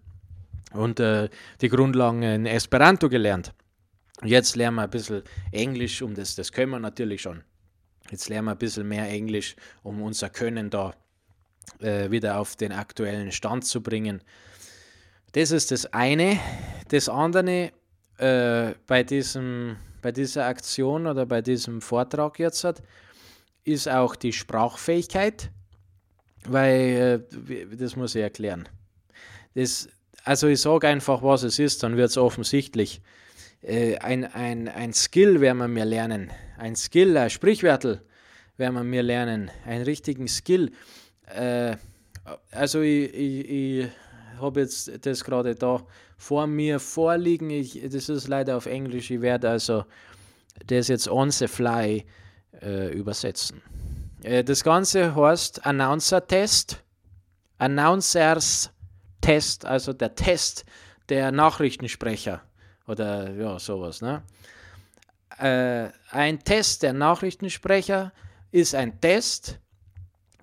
und 0.73 1.01
äh, 1.01 1.29
die 1.61 1.69
Grundlagen 1.69 2.23
in 2.23 2.47
Esperanto 2.47 3.09
gelernt. 3.09 3.53
Jetzt 4.25 4.57
lernen 4.57 4.77
wir 4.77 4.83
ein 4.83 4.91
bisschen 4.91 5.23
Englisch, 5.53 6.03
um 6.03 6.15
das, 6.15 6.35
das 6.35 6.53
können 6.53 6.71
wir 6.71 6.81
natürlich 6.81 7.23
schon. 7.23 7.43
Jetzt 8.11 8.29
lernen 8.29 8.47
wir 8.47 8.53
ein 8.53 8.59
bisschen 8.59 8.87
mehr 8.89 9.09
Englisch, 9.09 9.55
um 9.83 10.03
unser 10.03 10.29
Können 10.29 10.71
da 10.71 10.95
äh, 11.81 12.11
wieder 12.11 12.39
auf 12.39 12.57
den 12.57 12.73
aktuellen 12.73 13.33
Stand 13.33 13.65
zu 13.65 13.83
bringen. 13.83 14.23
Das 15.33 15.51
ist 15.51 15.71
das 15.71 15.93
eine. 15.93 16.39
Das 16.89 17.09
andere 17.09 17.73
äh, 18.19 18.75
bei, 18.87 19.03
diesem, 19.03 19.77
bei 20.03 20.13
dieser 20.13 20.47
Aktion 20.47 21.07
oder 21.07 21.27
bei 21.27 21.43
diesem 21.43 21.81
Vortrag 21.81 22.39
jetzt 22.39 22.65
hat, 22.65 22.83
ist 23.65 23.89
auch 23.89 24.17
die 24.17 24.33
Sprachfähigkeit, 24.33 25.51
weil 26.47 27.29
äh, 27.49 27.77
das 27.77 27.97
muss 27.97 28.15
ich 28.15 28.23
erklären. 28.23 28.69
Das, 29.55 29.89
also 30.25 30.47
ich 30.49 30.61
sage 30.61 30.89
einfach, 30.89 31.23
was 31.23 31.43
es 31.43 31.59
ist, 31.59 31.83
dann 31.83 31.97
wird 31.97 32.11
es 32.11 32.17
offensichtlich. 32.17 33.01
Äh, 33.63 33.99
ein, 33.99 34.25
ein, 34.25 34.69
ein 34.69 34.93
Skill 34.93 35.41
werden 35.41 35.59
wir 35.59 35.69
mir 35.69 35.85
lernen. 35.85 36.31
Ein 36.57 36.77
Skill, 36.77 37.17
ein 37.17 37.31
Sprichwörtel 37.31 38.03
werden 38.57 38.75
wir 38.75 38.85
mir 38.85 39.03
lernen. 39.03 39.51
Einen 39.67 39.85
richtigen 39.85 40.29
Skill. 40.29 40.73
Äh, 41.35 41.77
also 42.51 42.81
ich, 42.81 43.15
ich, 43.15 43.51
ich 43.51 43.89
habe 44.41 44.61
jetzt 44.61 44.91
das 45.05 45.25
gerade 45.25 45.55
da 45.55 45.83
vor 46.17 46.47
mir 46.47 46.81
vorliegen. 46.81 47.51
Ich, 47.51 47.81
das 47.91 48.09
ist 48.09 48.29
leider 48.29 48.57
auf 48.57 48.67
Englisch. 48.67 49.11
Ich 49.11 49.21
werde 49.21 49.51
also 49.51 49.85
das 50.67 50.89
jetzt 50.89 51.09
on 51.09 51.31
the 51.31 51.47
fly 51.47 52.05
äh, 52.61 52.93
übersetzen. 52.93 53.63
Äh, 54.23 54.45
das 54.45 54.65
Ganze 54.65 55.15
heißt 55.15 55.65
Announcer 55.65 56.27
Test. 56.27 56.83
Announcers 57.59 58.71
Test, 59.21 59.65
also 59.65 59.93
der 59.93 60.15
Test 60.15 60.65
der 61.09 61.33
Nachrichtensprecher 61.33 62.43
oder 62.87 63.31
ja, 63.33 63.59
sowas. 63.59 64.01
Ne? 64.01 64.23
Äh, 65.39 65.91
ein 66.11 66.39
Test 66.45 66.83
der 66.83 66.93
Nachrichtensprecher 66.93 68.13
ist 68.51 68.75
ein 68.75 69.01
Test, 69.01 69.59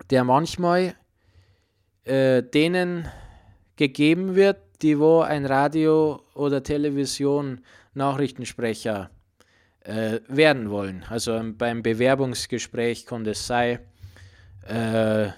der 0.10 0.24
manchmal 0.24 0.96
äh, 2.04 2.44
denen 2.44 3.08
gegeben 3.76 4.36
wird, 4.36 4.58
die 4.82 5.00
wo 5.00 5.22
ein 5.22 5.46
Radio 5.46 6.22
oder 6.34 6.64
Television 6.64 7.62
Nachrichtensprecher 7.94 9.10
äh, 9.82 10.20
werden 10.28 10.70
wollen. 10.70 11.06
Also 11.10 11.42
beim 11.58 11.82
Bewerbungsgespräch 11.82 13.06
kann 13.06 13.26
es 13.26 13.48
sein, 13.48 13.80
äh, 14.68 15.30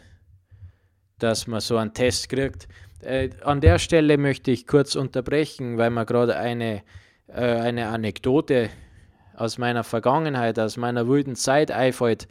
dass 1.20 1.48
man 1.48 1.62
so 1.62 1.78
einen 1.78 1.94
Test 1.94 2.30
kriegt. 2.30 2.68
Äh, 3.02 3.30
an 3.44 3.62
der 3.62 3.80
Stelle 3.80 4.18
möchte 4.18 4.52
ich 4.52 4.66
kurz 4.66 4.96
unterbrechen, 4.96 5.78
weil 5.78 5.90
mir 5.90 6.06
gerade 6.06 6.38
eine, 6.38 6.84
äh, 7.28 7.42
eine 7.42 7.90
Anekdote 7.90 8.70
aus 9.36 9.58
meiner 9.58 9.84
Vergangenheit, 9.84 10.58
aus 10.58 10.78
meiner 10.78 11.08
wilden 11.08 11.36
Zeit 11.36 11.70
einfällt. 11.72 12.28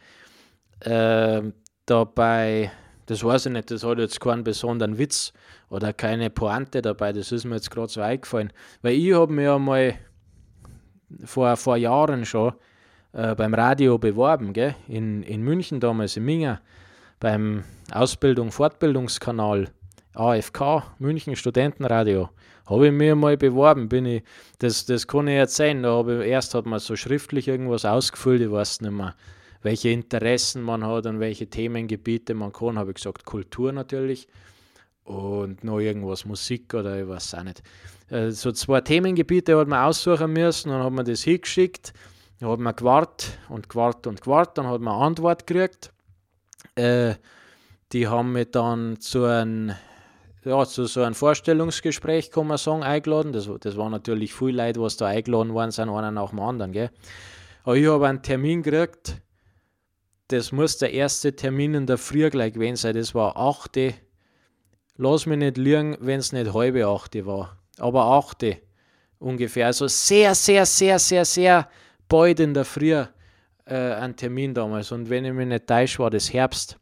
Äh, 0.80 1.42
dabei, 1.86 2.70
das 3.06 3.24
weiß 3.24 3.46
ich 3.46 3.52
nicht, 3.52 3.70
das 3.70 3.84
hat 3.84 3.98
jetzt 3.98 4.20
keinen 4.20 4.44
besonderen 4.44 4.98
Witz 4.98 5.32
oder 5.70 5.92
keine 5.92 6.28
Pointe 6.28 6.82
dabei, 6.82 7.12
das 7.12 7.32
ist 7.32 7.44
mir 7.44 7.54
jetzt 7.54 7.70
gerade 7.70 7.88
so 7.88 8.00
eingefallen. 8.00 8.52
Weil 8.82 8.94
ich 8.94 9.14
habe 9.14 9.32
mir 9.32 9.44
ja 9.44 9.58
mal 9.58 9.94
vor, 11.24 11.56
vor 11.56 11.76
Jahren 11.76 12.26
schon 12.26 12.52
äh, 13.12 13.34
beim 13.34 13.54
Radio 13.54 13.98
beworben, 13.98 14.52
gell? 14.52 14.74
In, 14.88 15.22
in 15.22 15.42
München 15.42 15.80
damals, 15.80 16.16
in 16.16 16.24
Minga, 16.24 16.60
beim 17.20 17.64
Ausbildung-Fortbildungskanal 17.92 19.68
AFK, 20.14 20.82
München 20.98 21.36
Studentenradio. 21.36 22.30
Habe 22.66 22.86
ich 22.86 22.92
mir 22.92 23.14
mal 23.14 23.36
beworben, 23.36 23.88
bin 23.88 24.06
ich, 24.06 24.24
das, 24.58 24.86
das 24.86 25.06
kann 25.06 25.28
ich 25.28 25.36
erzählen, 25.36 25.84
da 25.84 25.90
habe 25.90 26.24
ich, 26.24 26.30
erst 26.30 26.54
hat 26.54 26.66
man 26.66 26.80
so 26.80 26.96
schriftlich 26.96 27.46
irgendwas 27.46 27.84
ausgefüllt, 27.84 28.42
ich 28.42 28.50
weiß 28.50 28.80
nicht 28.80 28.90
mehr 28.90 29.14
welche 29.62 29.90
Interessen 29.90 30.62
man 30.62 30.84
hat 30.84 31.06
und 31.06 31.20
welche 31.20 31.48
Themengebiete 31.48 32.34
man 32.34 32.52
kann, 32.52 32.78
habe 32.78 32.90
ich 32.90 32.96
gesagt, 32.96 33.24
Kultur 33.24 33.72
natürlich 33.72 34.28
und 35.06 35.62
noch 35.62 35.78
irgendwas 35.78 36.24
Musik 36.24 36.74
oder 36.74 37.00
ich 37.00 37.08
weiß 37.08 37.34
auch 37.34 37.44
nicht. 37.44 37.62
Äh, 38.10 38.30
so 38.30 38.52
zwei 38.52 38.80
Themengebiete 38.80 39.56
hat 39.56 39.68
man 39.68 39.84
aussuchen 39.84 40.32
müssen 40.32 40.70
und 40.70 40.82
hat 40.82 40.92
man 40.92 41.06
das 41.06 41.22
hingeschickt. 41.22 41.92
Dann 42.40 42.50
hat 42.50 42.58
man 42.58 42.76
gewartet 42.76 43.38
und 43.48 43.68
gewartet 43.68 44.06
und 44.08 44.20
gewartet, 44.20 44.58
dann 44.58 44.66
hat 44.66 44.80
man 44.80 44.94
eine 44.94 45.04
Antwort 45.04 45.46
gekriegt. 45.46 45.92
Äh, 46.74 47.14
die 47.92 48.08
haben 48.08 48.32
mich 48.32 48.50
dann 48.50 49.00
zu 49.00 49.24
einem, 49.24 49.72
ja, 50.44 50.66
zu 50.66 50.86
so 50.86 51.02
einem 51.02 51.14
Vorstellungsgespräch, 51.14 52.30
kann 52.30 52.48
man 52.48 52.58
sagen, 52.58 52.82
eingeladen. 52.82 53.32
Das, 53.32 53.48
das 53.60 53.76
war 53.76 53.88
natürlich 53.88 54.34
viel 54.34 54.56
Leute, 54.56 54.80
was 54.80 54.96
da 54.96 55.06
eingeladen 55.06 55.54
worden 55.54 55.70
sind, 55.70 55.88
einer 55.88 56.10
nach 56.10 56.30
dem 56.30 56.40
anderen. 56.40 56.72
Gell? 56.72 56.90
Aber 57.62 57.76
ich 57.76 57.86
habe 57.86 58.08
einen 58.08 58.22
Termin 58.22 58.62
gekriegt 58.62 59.20
das 60.28 60.52
muss 60.52 60.78
der 60.78 60.92
erste 60.92 61.34
Termin 61.34 61.74
in 61.74 61.86
der 61.86 61.98
Früh 61.98 62.28
gleich 62.30 62.54
gewesen 62.54 62.76
sein. 62.76 62.94
Das 62.94 63.14
war 63.14 63.36
8. 63.36 63.94
Lass 64.96 65.26
mich 65.26 65.38
nicht 65.38 65.56
liegen, 65.56 65.96
wenn 66.00 66.20
es 66.20 66.32
nicht 66.32 66.52
halbe 66.52 66.86
8. 66.86 67.26
war. 67.26 67.58
Aber 67.78 68.04
8. 68.06 68.58
ungefähr. 69.18 69.66
Also 69.66 69.86
sehr, 69.86 70.34
sehr, 70.34 70.66
sehr, 70.66 70.98
sehr, 70.98 71.24
sehr 71.24 71.68
bald 72.08 72.40
in 72.40 72.54
der 72.54 72.64
Früh 72.64 72.92
äh, 72.92 73.06
ein 73.66 74.16
Termin 74.16 74.54
damals. 74.54 74.92
Und 74.92 75.10
wenn 75.10 75.24
ich 75.24 75.32
mich 75.32 75.46
nicht 75.46 75.66
täusche, 75.66 75.98
war 76.00 76.10
das 76.10 76.32
Herbst. 76.32 76.78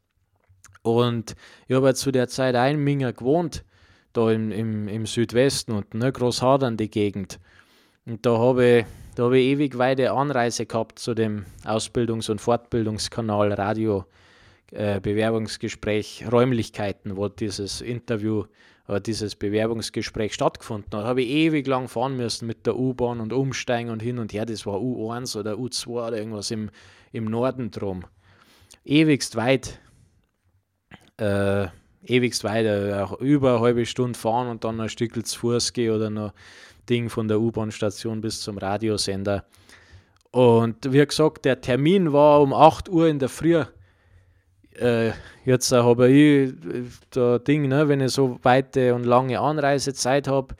Und 0.83 1.35
ich 1.67 1.75
habe 1.75 1.95
zu 1.95 2.13
der 2.13 2.29
Zeit 2.29 2.55
ein 2.55 2.79
Minger 2.79 3.13
gewohnt. 3.13 3.65
da 4.15 4.31
im, 4.31 4.53
im, 4.53 4.89
im 4.89 5.07
Südwesten 5.07 5.73
und 5.73 5.93
ne, 5.93 6.13
Großhadern 6.13 6.77
die 6.77 6.89
Gegend. 6.89 7.41
Und 8.07 8.25
da 8.25 8.39
habe 8.39 8.65
ich, 8.65 8.87
hab 9.23 9.33
ich 9.33 9.45
ewig 9.45 9.79
weite 9.79 10.13
Anreise 10.13 10.67
gehabt 10.67 10.99
zu 10.99 11.15
dem 11.15 11.45
Ausbildungs- 11.65 12.31
und 12.31 12.41
Fortbildungskanal 12.41 13.53
Radio 13.53 14.05
äh, 14.73 15.01
Bewerbungsgespräch 15.01 16.25
Räumlichkeiten, 16.31 17.17
wo 17.17 17.29
dieses 17.29 17.81
Interview 17.81 18.45
oder 18.89 19.01
dieses 19.01 19.37
Bewerbungsgespräch 19.37 20.35
stattgefunden 20.35 20.87
hat. 20.93 21.05
Da 21.05 21.07
habe 21.07 21.23
ich 21.23 21.29
ewig 21.29 21.67
lang 21.67 21.89
fahren 21.89 22.17
müssen 22.17 22.47
mit 22.47 22.67
der 22.67 22.77
U-Bahn 22.77 23.21
und 23.21 23.33
umsteigen 23.33 23.91
und 23.91 24.03
hin 24.03 24.19
und 24.19 24.33
her. 24.33 24.47
Das 24.47 24.67
war 24.67 24.79
U1 24.79 25.39
oder 25.39 25.55
U2 25.55 25.89
oder 25.89 26.19
irgendwas 26.19 26.51
im, 26.51 26.71
im 27.13 27.27
Norden 27.27 27.71
drum. 27.71 28.05
Ewigst 28.85 29.37
weit. 29.37 29.79
Äh, 31.17 31.69
ewigst 32.05 32.45
weit, 32.45 32.67
äh, 32.67 33.07
über 33.21 33.53
eine 33.53 33.61
halbe 33.61 33.87
Stunde 33.87 34.19
fahren 34.19 34.49
und 34.49 34.65
dann 34.65 34.81
ein 34.81 34.89
Stück 34.89 35.27
zu 35.27 35.39
Fuß 35.39 35.73
gehen 35.73 35.95
oder 35.95 36.11
noch 36.11 36.33
Ding 36.89 37.09
von 37.09 37.29
der 37.29 37.41
U-Bahn-Station 37.41 38.21
bis 38.21 38.41
zum 38.41 38.59
Radiosender. 38.59 39.45
Und 40.31 40.93
wie 40.93 41.07
gesagt, 41.07 41.45
der 41.45 41.61
Termin 41.61 42.13
war 42.13 42.41
um 42.41 42.53
8 42.53 42.89
Uhr 42.89 43.09
in 43.09 43.19
der 43.19 43.29
Früh. 43.29 43.63
Äh, 44.75 45.13
jetzt 45.45 45.71
äh, 45.71 45.77
habe 45.77 46.09
ich 46.11 46.51
äh, 46.51 46.55
da 47.11 47.39
Ding, 47.39 47.69
ne, 47.69 47.89
wenn 47.89 48.01
ich 48.01 48.13
so 48.13 48.41
weite 48.43 48.95
und 48.95 49.05
lange 49.05 49.39
Anreisezeit 49.39 50.27
habe, 50.27 50.57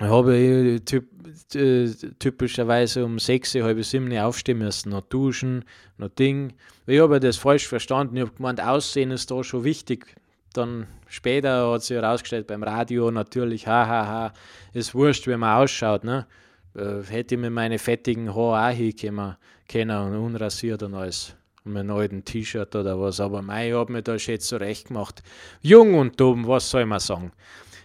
habe 0.00 0.36
ich 0.36 0.84
typ, 0.84 1.08
äh, 1.54 1.88
typischerweise 2.18 3.04
um 3.04 3.18
6, 3.18 3.54
halb 3.56 3.84
7 3.84 4.18
aufstehen 4.18 4.58
müssen, 4.58 4.90
noch 4.90 5.02
duschen, 5.02 5.64
noch 5.96 6.08
Ding. 6.08 6.54
Ich 6.86 7.00
habe 7.00 7.20
das 7.20 7.36
falsch 7.36 7.68
verstanden. 7.68 8.16
Ich 8.16 8.22
habe 8.22 8.32
gemeint, 8.32 8.60
Aussehen 8.60 9.10
ist 9.10 9.30
da 9.30 9.44
schon 9.44 9.64
wichtig. 9.64 10.16
Dann 10.58 10.86
später 11.06 11.72
hat 11.72 11.82
sich 11.82 11.96
herausgestellt 11.96 12.46
beim 12.46 12.62
Radio 12.62 13.10
natürlich, 13.10 13.66
hahaha, 13.66 14.06
ha, 14.06 14.06
ha, 14.06 14.32
ist 14.72 14.94
wurscht, 14.94 15.26
wie 15.26 15.36
man 15.36 15.62
ausschaut. 15.62 16.04
Ne? 16.04 16.26
Äh, 16.74 17.02
hätte 17.08 17.36
ich 17.36 17.40
mir 17.40 17.50
meine 17.50 17.78
fettigen 17.78 18.34
Haare 18.34 18.72
auch 18.72 18.76
hinkommen 18.76 19.36
können 19.68 19.96
und 19.96 20.16
unrasiert 20.16 20.82
und 20.82 20.94
alles. 20.94 21.36
Und 21.64 21.74
mein 21.74 21.90
alten 21.90 22.24
T-Shirt 22.24 22.74
oder 22.74 23.00
was. 23.00 23.20
Aber 23.20 23.40
mei, 23.40 23.68
ich 23.68 23.74
habe 23.74 23.92
mir 23.92 24.02
da 24.02 24.18
schon 24.18 24.40
zurecht 24.40 24.88
gemacht. 24.88 25.22
Jung 25.60 25.94
und 25.94 26.18
dumm, 26.18 26.46
was 26.46 26.68
soll 26.68 26.86
man 26.86 27.00
sagen? 27.00 27.32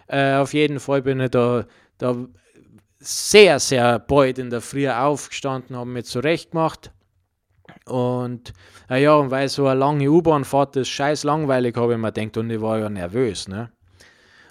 Äh, 0.08 0.36
auf 0.36 0.54
jeden 0.54 0.80
Fall 0.80 1.02
bin 1.02 1.20
ich 1.20 1.30
da, 1.30 1.66
da 1.98 2.16
sehr, 3.00 3.60
sehr 3.60 4.00
bald 4.00 4.40
in 4.40 4.50
der 4.50 4.62
Früh 4.62 4.88
aufgestanden, 4.90 5.76
habe 5.76 5.90
mir 5.90 6.04
zurecht 6.04 6.52
gemacht 6.52 6.92
und 7.86 8.54
äh, 8.90 9.02
ja, 9.02 9.16
und 9.16 9.32
weil 9.32 9.50
so 9.50 9.68
eine 9.68 9.80
lange 9.80 10.10
U-Bahn-Fahrt 10.10 10.76
ist 10.76 10.90
scheiß 10.90 11.24
langweilig, 11.24 11.76
habe 11.78 11.94
ich 11.94 12.00
mir 12.00 12.12
gedacht, 12.12 12.38
und 12.38 12.50
ich 12.50 12.62
war 12.62 12.80
ja 12.80 12.90
nervös, 12.90 13.48
ne? 13.48 13.72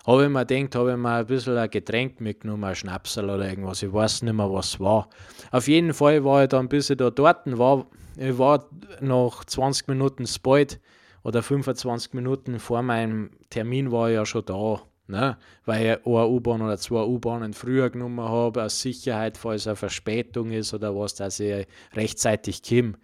Habe 0.06 0.24
ich 0.24 0.30
mir 0.30 0.44
gedacht, 0.44 0.74
habe 0.74 0.90
ich 0.92 0.96
mir 0.96 1.10
ein 1.10 1.26
bisschen 1.26 1.56
ein 1.56 1.70
Getränk 1.70 2.20
mitgenommen, 2.20 2.64
ein 2.64 2.74
Schnapsel 2.74 3.30
oder 3.30 3.48
irgendwas, 3.48 3.82
ich 3.82 3.92
weiß 3.92 4.22
nicht 4.22 4.32
mehr, 4.32 4.52
was 4.52 4.80
war. 4.80 5.08
Auf 5.50 5.68
jeden 5.68 5.94
Fall 5.94 6.24
war 6.24 6.42
ich 6.42 6.48
dann, 6.48 6.68
bis 6.68 6.90
ich 6.90 6.96
da 6.96 7.10
dort 7.10 7.40
war, 7.58 7.86
ich 8.16 8.36
war 8.38 8.66
nach 9.00 9.44
20 9.44 9.88
Minuten 9.88 10.26
spät 10.26 10.80
oder 11.22 11.42
25 11.42 12.14
Minuten 12.14 12.58
vor 12.58 12.82
meinem 12.82 13.30
Termin 13.50 13.92
war 13.92 14.08
ich 14.08 14.16
ja 14.16 14.26
schon 14.26 14.44
da. 14.44 14.82
Ne? 15.12 15.36
Weil 15.66 15.82
ich 15.84 16.06
eine 16.06 16.26
U-Bahn 16.26 16.62
oder 16.62 16.78
zwei 16.78 17.04
U-Bahnen 17.04 17.52
früher 17.52 17.90
genommen 17.90 18.20
habe, 18.20 18.64
aus 18.64 18.80
Sicherheit, 18.80 19.36
falls 19.36 19.66
eine 19.66 19.76
Verspätung 19.76 20.50
ist 20.50 20.72
oder 20.72 20.96
was, 20.96 21.14
dass 21.14 21.38
ich 21.38 21.66
rechtzeitig 21.94 22.62
komme. 22.62 22.94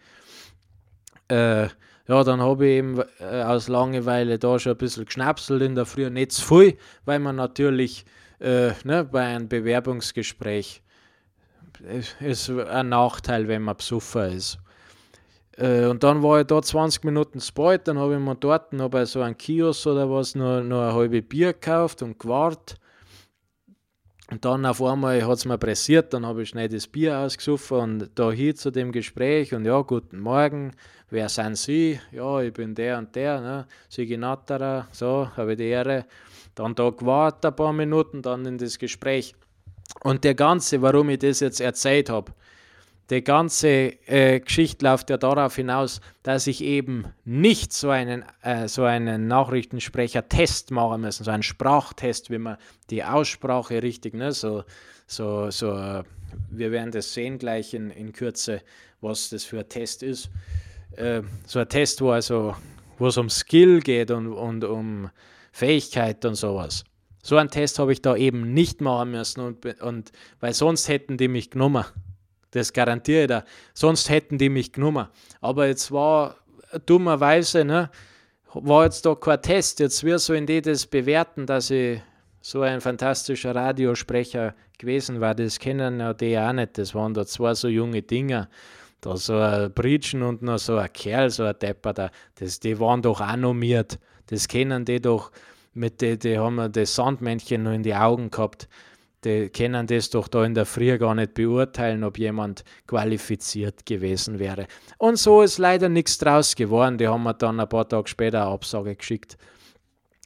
Äh, 1.28 1.68
ja, 2.08 2.24
dann 2.24 2.40
habe 2.40 2.66
ich 2.66 2.78
eben 2.78 3.02
äh, 3.20 3.42
aus 3.42 3.68
Langeweile 3.68 4.38
da 4.38 4.58
schon 4.58 4.72
ein 4.72 4.78
bisschen 4.78 5.04
geschnapselt 5.04 5.60
in 5.60 5.74
der 5.74 5.84
Früh, 5.84 6.08
nicht 6.08 6.32
zu 6.32 6.42
viel, 6.42 6.78
weil 7.04 7.18
man 7.18 7.36
natürlich 7.36 8.06
äh, 8.40 8.70
ne, 8.84 9.04
bei 9.04 9.24
einem 9.24 9.48
Bewerbungsgespräch 9.48 10.82
ist 12.20 12.50
ein 12.50 12.88
Nachteil, 12.88 13.46
wenn 13.48 13.62
man 13.62 13.76
besoffen 13.76 14.32
ist. 14.32 14.58
Äh, 15.58 15.86
und 15.86 16.04
dann 16.04 16.22
war 16.22 16.40
ich 16.40 16.46
da 16.46 16.62
20 16.62 17.04
Minuten 17.04 17.40
spät, 17.40 17.88
dann 17.88 17.98
habe 17.98 18.14
ich 18.14 18.20
mir 18.20 18.36
dort 18.36 18.72
noch 18.72 18.88
bei 18.88 19.04
so 19.04 19.20
einem 19.20 19.36
Kiosk 19.36 19.86
oder 19.86 20.08
was 20.08 20.34
noch, 20.34 20.62
noch 20.62 20.88
ein 20.88 20.94
halbe 20.94 21.20
Bier 21.20 21.52
gekauft 21.52 22.02
und 22.02 22.18
gewartet. 22.18 22.78
Und 24.30 24.44
dann 24.44 24.66
auf 24.66 24.82
einmal 24.82 25.26
hat 25.26 25.38
es 25.38 25.46
mir 25.46 25.58
pressiert, 25.58 26.12
dann 26.12 26.24
habe 26.26 26.42
ich 26.42 26.50
schnell 26.50 26.68
das 26.68 26.86
Bier 26.86 27.18
ausgesucht 27.18 27.72
und 27.72 28.10
da 28.14 28.30
hier 28.30 28.54
zu 28.54 28.70
dem 28.70 28.92
Gespräch 28.92 29.54
und 29.54 29.64
ja, 29.64 29.80
guten 29.80 30.20
Morgen, 30.20 30.72
wer 31.10 31.28
sind 31.28 31.56
Sie? 31.56 31.98
Ja, 32.12 32.40
ich 32.42 32.52
bin 32.52 32.74
der 32.74 32.98
und 32.98 33.16
der, 33.16 33.40
ne? 33.40 33.66
Sigi 33.88 34.16
Natterer, 34.16 34.86
so, 34.92 35.28
habe 35.34 35.52
ich 35.52 35.58
die 35.58 35.68
Ehre. 35.68 36.04
Dann 36.54 36.74
da 36.74 36.90
gewartet 36.90 37.46
ein 37.46 37.56
paar 37.56 37.72
Minuten, 37.72 38.20
dann 38.20 38.44
in 38.44 38.58
das 38.58 38.78
Gespräch. 38.78 39.34
Und 40.02 40.22
der 40.24 40.34
Ganze, 40.34 40.82
warum 40.82 41.08
ich 41.08 41.20
das 41.20 41.40
jetzt 41.40 41.60
erzählt 41.60 42.10
habe, 42.10 42.32
die 43.10 43.24
ganze 43.24 43.68
äh, 44.06 44.40
Geschichte 44.40 44.84
läuft 44.84 45.08
ja 45.08 45.16
darauf 45.16 45.56
hinaus, 45.56 46.00
dass 46.22 46.46
ich 46.46 46.62
eben 46.62 47.06
nicht 47.24 47.72
so 47.72 47.88
einen, 47.88 48.24
äh, 48.42 48.68
so 48.68 48.84
einen 48.84 49.26
Nachrichtensprecher-Test 49.28 50.70
machen 50.70 51.00
müssen, 51.00 51.24
so 51.24 51.30
einen 51.30 51.42
Sprachtest, 51.42 52.30
wie 52.30 52.38
man 52.38 52.58
die 52.90 53.02
Aussprache 53.02 53.82
richtig, 53.82 54.14
ne, 54.14 54.32
so, 54.32 54.64
so, 55.06 55.50
so, 55.50 55.72
äh, 55.72 56.04
wir 56.50 56.70
werden 56.70 56.90
das 56.90 57.14
sehen 57.14 57.38
gleich 57.38 57.72
in, 57.72 57.90
in 57.90 58.12
Kürze, 58.12 58.60
was 59.00 59.30
das 59.30 59.44
für 59.44 59.60
ein 59.60 59.68
Test 59.68 60.02
ist. 60.02 60.30
Äh, 60.96 61.22
so 61.46 61.60
ein 61.60 61.68
Test, 61.68 62.02
wo 62.02 62.10
also, 62.10 62.54
es 63.00 63.16
um 63.16 63.30
Skill 63.30 63.80
geht 63.80 64.10
und, 64.10 64.32
und 64.32 64.64
um 64.64 65.10
Fähigkeit 65.52 66.24
und 66.26 66.34
sowas. 66.34 66.84
So 67.22 67.36
einen 67.36 67.50
Test 67.50 67.78
habe 67.78 67.92
ich 67.92 68.02
da 68.02 68.16
eben 68.16 68.52
nicht 68.52 68.80
machen 68.80 69.12
müssen 69.12 69.40
und, 69.40 69.64
und 69.80 70.12
weil 70.40 70.52
sonst 70.52 70.88
hätten 70.88 71.16
die 71.16 71.28
mich 71.28 71.50
genommen. 71.50 71.84
Das 72.50 72.72
garantiere 72.72 73.22
ich 73.22 73.28
da. 73.28 73.44
Sonst 73.74 74.08
hätten 74.08 74.38
die 74.38 74.48
mich 74.48 74.72
genommen. 74.72 75.08
Aber 75.40 75.66
jetzt 75.66 75.92
war 75.92 76.36
dummerweise, 76.86 77.64
ne, 77.64 77.90
war 78.54 78.84
jetzt 78.84 79.04
da 79.04 79.14
kein 79.14 79.42
Test. 79.42 79.80
Jetzt 79.80 80.04
wir 80.04 80.18
so 80.18 80.34
in 80.34 80.46
die 80.46 80.62
das 80.62 80.86
bewerten, 80.86 81.46
dass 81.46 81.70
ich 81.70 82.00
so 82.40 82.62
ein 82.62 82.80
fantastischer 82.80 83.54
Radiosprecher 83.54 84.54
gewesen 84.78 85.20
war. 85.20 85.34
Das 85.34 85.58
kennen 85.58 86.00
ja 86.00 86.14
die 86.14 86.38
auch 86.38 86.52
nicht. 86.52 86.78
Das 86.78 86.94
waren 86.94 87.14
da 87.14 87.26
zwei 87.26 87.54
so 87.54 87.68
junge 87.68 88.02
Dinger. 88.02 88.48
Da 89.00 89.16
so 89.16 89.36
ein 89.36 89.72
Britschen 89.72 90.22
und 90.22 90.42
noch 90.42 90.58
so 90.58 90.76
ein 90.76 90.92
Kerl, 90.92 91.30
so 91.30 91.44
ein 91.44 91.58
Depper 91.60 91.92
da. 91.92 92.10
Das, 92.36 92.58
die 92.58 92.80
waren 92.80 93.02
doch 93.02 93.20
auch 93.20 93.36
normiert. 93.36 93.98
Das 94.26 94.48
kennen 94.48 94.84
die 94.84 95.00
doch. 95.00 95.30
Mit 95.74 96.00
die, 96.00 96.18
die 96.18 96.38
haben 96.38 96.72
das 96.72 96.94
Sandmännchen 96.94 97.62
noch 97.62 97.72
in 97.72 97.82
die 97.84 97.94
Augen 97.94 98.30
gehabt 98.30 98.68
die 99.24 99.48
können 99.48 99.86
das 99.86 100.10
doch 100.10 100.28
da 100.28 100.44
in 100.44 100.54
der 100.54 100.64
Früh 100.66 100.96
gar 100.96 101.14
nicht 101.14 101.34
beurteilen, 101.34 102.04
ob 102.04 102.18
jemand 102.18 102.64
qualifiziert 102.86 103.84
gewesen 103.84 104.38
wäre. 104.38 104.66
Und 104.98 105.18
so 105.18 105.42
ist 105.42 105.58
leider 105.58 105.88
nichts 105.88 106.18
draus 106.18 106.54
geworden. 106.54 106.98
Die 106.98 107.08
haben 107.08 107.24
mir 107.24 107.34
dann 107.34 107.58
ein 107.58 107.68
paar 107.68 107.88
Tage 107.88 108.08
später 108.08 108.42
eine 108.42 108.50
Absage 108.50 108.94
geschickt. 108.94 109.36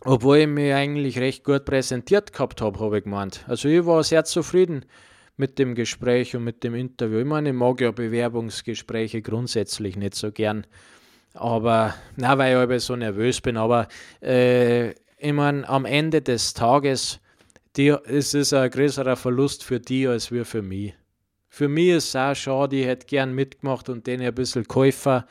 Obwohl 0.05 0.39
ich 0.39 0.47
mich 0.49 0.75
eigentlich 0.75 1.19
recht 1.19 1.45
gut 1.45 1.65
präsentiert 1.65 2.33
gehabt 2.33 2.61
habe, 2.61 2.81
habe 2.81 2.99
ich 2.99 3.05
gemeint. 3.05 3.45
Also 3.47 3.69
ich 3.69 3.87
war 3.87 4.03
sehr 4.03 4.25
zufrieden 4.25 4.85
mit 5.37 5.59
dem 5.59 5.75
Gespräch 5.75 6.37
und 6.37 6.45
mit 6.45 6.65
dem 6.65 6.75
Interview. 6.75 7.21
Ich 7.21 7.25
meine, 7.25 7.51
ich 7.51 7.55
mag 7.55 7.81
ja 7.81 7.93
Bewerbungsgespräche 7.93 9.23
grundsätzlich 9.23 9.97
nicht 9.97 10.15
so 10.15 10.33
gern. 10.33 10.67
Aber, 11.35 11.95
na, 12.17 12.37
weil 12.37 12.71
ich 12.71 12.83
so 12.83 12.97
nervös 12.97 13.41
bin. 13.41 13.57
Aber 13.57 13.89
äh, 14.21 14.91
ich 14.91 15.33
meine, 15.33 15.67
am 15.69 15.85
Ende 15.85 16.21
des 16.21 16.53
Tages 16.53 17.21
die, 17.77 17.89
es 17.89 18.35
ist 18.35 18.53
ein 18.53 18.71
größerer 18.71 19.17
Verlust 19.17 19.65
für 19.65 19.81
die 19.81 20.07
als 20.07 20.31
wir 20.31 20.45
für 20.45 20.63
mich. 20.63 20.95
Für 21.49 21.69
mich 21.69 21.89
ist 21.89 22.09
es 22.09 22.17
auch 22.17 22.35
schade, 22.35 22.77
ich 22.77 22.87
hätte 22.87 23.07
gern 23.07 23.35
mitgemacht 23.35 23.89
und 23.89 24.07
denen 24.07 24.27
ein 24.27 24.35
bisschen 24.35 24.67
Käufer, 24.67 25.27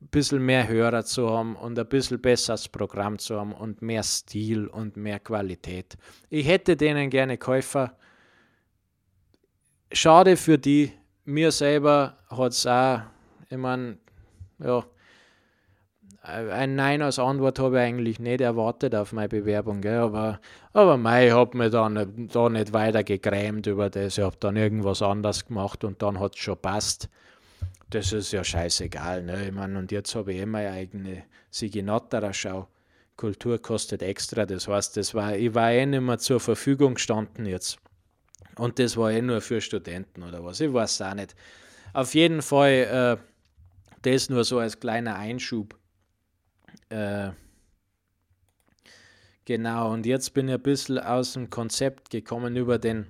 ein 0.00 0.08
bisschen 0.08 0.44
mehr 0.44 0.66
Hörer 0.66 1.04
zu 1.04 1.30
haben 1.30 1.54
und 1.54 1.78
ein 1.78 1.88
bisschen 1.88 2.20
besseres 2.20 2.68
Programm 2.68 3.18
zu 3.18 3.38
haben 3.38 3.52
und 3.52 3.80
mehr 3.80 4.02
Stil 4.02 4.66
und 4.66 4.96
mehr 4.96 5.20
Qualität. 5.20 5.96
Ich 6.30 6.46
hätte 6.46 6.76
denen 6.76 7.10
gerne 7.10 7.38
Käufer. 7.38 7.96
Schade 9.92 10.36
für 10.36 10.58
die. 10.58 10.92
Mir 11.24 11.52
selber 11.52 12.16
hat 12.28 12.52
es 12.52 12.66
auch, 12.66 13.02
ich 13.48 13.56
meine, 13.56 13.98
ja, 14.58 14.84
ein 16.22 16.76
Nein 16.76 17.02
als 17.02 17.18
Antwort 17.18 17.58
habe 17.58 17.78
ich 17.78 17.82
eigentlich 17.82 18.20
nicht 18.20 18.40
erwartet 18.40 18.94
auf 18.94 19.12
meine 19.12 19.28
Bewerbung, 19.28 19.80
gell? 19.80 19.98
aber, 19.98 20.40
aber 20.72 20.96
mei, 20.96 21.26
ich 21.26 21.32
habe 21.32 21.58
mich 21.58 21.70
dann 21.72 22.28
da 22.32 22.48
nicht 22.48 22.72
weiter 22.72 23.02
gegrämt 23.02 23.66
über 23.66 23.90
das. 23.90 24.18
Ich 24.18 24.24
habe 24.24 24.36
dann 24.38 24.56
irgendwas 24.56 25.02
anderes 25.02 25.46
gemacht 25.46 25.82
und 25.82 26.00
dann 26.00 26.20
hat 26.20 26.36
es 26.36 26.40
schon 26.40 26.56
passt. 26.58 27.08
Das 27.90 28.12
ist 28.12 28.32
ja 28.32 28.44
scheißegal. 28.44 29.24
Ne? 29.24 29.46
Ich 29.46 29.52
mein, 29.52 29.76
und 29.76 29.90
jetzt 29.90 30.14
habe 30.14 30.32
ich 30.32 30.40
eh 30.40 30.46
meine 30.46 30.70
eigene 30.70 31.24
Siginatterer-Schau. 31.50 32.68
Kultur 33.16 33.60
kostet 33.60 34.02
extra, 34.02 34.46
das 34.46 34.68
heißt, 34.68 34.96
das 34.96 35.14
war, 35.14 35.36
ich 35.36 35.54
war 35.54 35.72
eh 35.72 35.84
nicht 35.84 36.00
mehr 36.00 36.18
zur 36.18 36.40
Verfügung 36.40 36.94
gestanden 36.94 37.46
jetzt. 37.46 37.78
Und 38.56 38.78
das 38.78 38.96
war 38.96 39.10
eh 39.10 39.20
nur 39.20 39.40
für 39.40 39.60
Studenten 39.60 40.22
oder 40.22 40.44
was, 40.44 40.60
ich 40.60 40.72
weiß 40.72 41.02
auch 41.02 41.14
nicht. 41.14 41.34
Auf 41.92 42.14
jeden 42.14 42.42
Fall, 42.42 43.18
äh, 43.20 43.22
das 44.02 44.30
nur 44.30 44.44
so 44.44 44.58
als 44.58 44.80
kleiner 44.80 45.16
Einschub. 45.16 45.76
Äh, 46.88 47.32
Genau, 49.44 49.92
und 49.92 50.06
jetzt 50.06 50.34
bin 50.34 50.46
ich 50.48 50.54
ein 50.54 50.62
bisschen 50.62 51.00
aus 51.00 51.32
dem 51.32 51.50
Konzept 51.50 52.10
gekommen 52.10 52.54
über 52.56 52.78
den, 52.78 53.08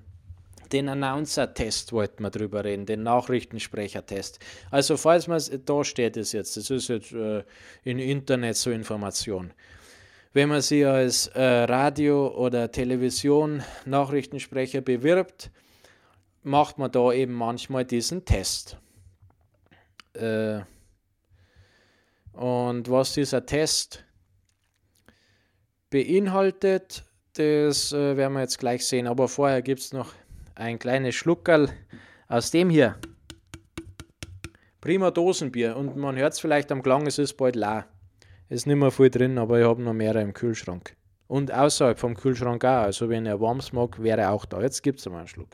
den 0.71 0.89
Announcer-Test, 0.89 1.93
wollten 1.93 2.23
wir 2.23 2.31
drüber 2.31 2.63
reden, 2.63 2.87
den 2.87 3.03
Nachrichtensprecher-Test. 3.03 4.39
Also, 4.71 4.97
falls 4.97 5.27
man 5.27 5.39
da 5.65 5.83
steht 5.83 6.17
es 6.17 6.31
jetzt, 6.31 6.57
das 6.57 6.71
ist 6.71 6.89
jetzt 6.89 7.11
äh, 7.11 7.43
im 7.83 7.99
Internet 7.99 8.55
so 8.55 8.71
Information. 8.71 9.53
Wenn 10.33 10.49
man 10.49 10.61
sich 10.61 10.87
als 10.87 11.27
äh, 11.27 11.43
Radio- 11.43 12.35
oder 12.35 12.71
Television-Nachrichtensprecher 12.71 14.81
bewirbt, 14.81 15.51
macht 16.41 16.79
man 16.79 16.91
da 16.91 17.13
eben 17.13 17.33
manchmal 17.33 17.85
diesen 17.85 18.25
Test. 18.25 18.79
Äh, 20.13 20.61
und 22.33 22.89
was 22.89 23.13
dieser 23.13 23.45
Test 23.45 24.03
beinhaltet, 25.89 27.05
das 27.33 27.91
äh, 27.93 28.17
werden 28.17 28.33
wir 28.33 28.41
jetzt 28.41 28.59
gleich 28.59 28.85
sehen. 28.85 29.07
Aber 29.07 29.27
vorher 29.27 29.61
gibt 29.61 29.81
es 29.81 29.93
noch 29.93 30.13
ein 30.55 30.79
kleines 30.79 31.15
Schluckerl 31.15 31.69
aus 32.27 32.51
dem 32.51 32.69
hier. 32.69 32.97
Prima 34.81 35.11
Dosenbier. 35.11 35.77
Und 35.77 35.95
man 35.95 36.15
hört 36.17 36.33
es 36.33 36.39
vielleicht 36.39 36.71
am 36.71 36.83
Klang, 36.83 37.07
es 37.07 37.19
ist 37.19 37.35
bald 37.35 37.55
la. 37.55 37.85
Es 38.49 38.61
ist 38.61 38.65
nicht 38.67 38.75
mehr 38.75 38.91
viel 38.91 39.09
drin, 39.09 39.37
aber 39.37 39.59
ich 39.59 39.65
habe 39.65 39.81
noch 39.81 39.93
mehrere 39.93 40.21
im 40.21 40.33
Kühlschrank. 40.33 40.95
Und 41.27 41.51
außerhalb 41.51 41.97
vom 41.97 42.15
Kühlschrank 42.15 42.65
auch. 42.65 42.83
Also 42.83 43.09
wenn 43.09 43.25
ihr 43.25 43.39
warmes 43.39 43.71
mag, 43.71 44.01
wäre 44.01 44.29
auch 44.29 44.45
da. 44.45 44.61
Jetzt 44.61 44.83
gibt 44.83 44.99
es 44.99 45.05
mal 45.07 45.19
einen 45.19 45.27
Schluck. 45.27 45.49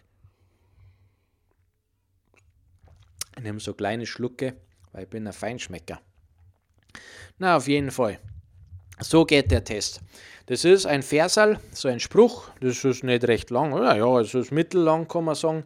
Ich 3.38 3.44
nehme 3.44 3.60
so 3.60 3.74
kleine 3.74 4.06
Schlucke, 4.06 4.56
weil 4.92 5.04
ich 5.04 5.10
bin 5.10 5.28
ein 5.28 5.34
Feinschmecker. 5.34 6.02
Na, 7.38 7.58
auf 7.58 7.68
jeden 7.68 7.92
Fall. 7.92 8.20
So 9.00 9.26
geht 9.26 9.52
der 9.52 9.64
Test. 9.64 10.02
Das 10.48 10.66
ist 10.66 10.86
ein 10.86 11.04
Versal, 11.04 11.60
so 11.72 11.88
ein 11.88 12.00
Spruch. 12.00 12.50
Das 12.60 12.84
ist 12.84 13.04
nicht 13.04 13.28
recht 13.28 13.50
lang, 13.50 13.72
oder? 13.72 13.96
Ja, 13.96 14.20
es 14.20 14.34
ist 14.34 14.52
mittellang, 14.52 15.08
kann 15.08 15.26
man 15.26 15.36
sagen. 15.36 15.64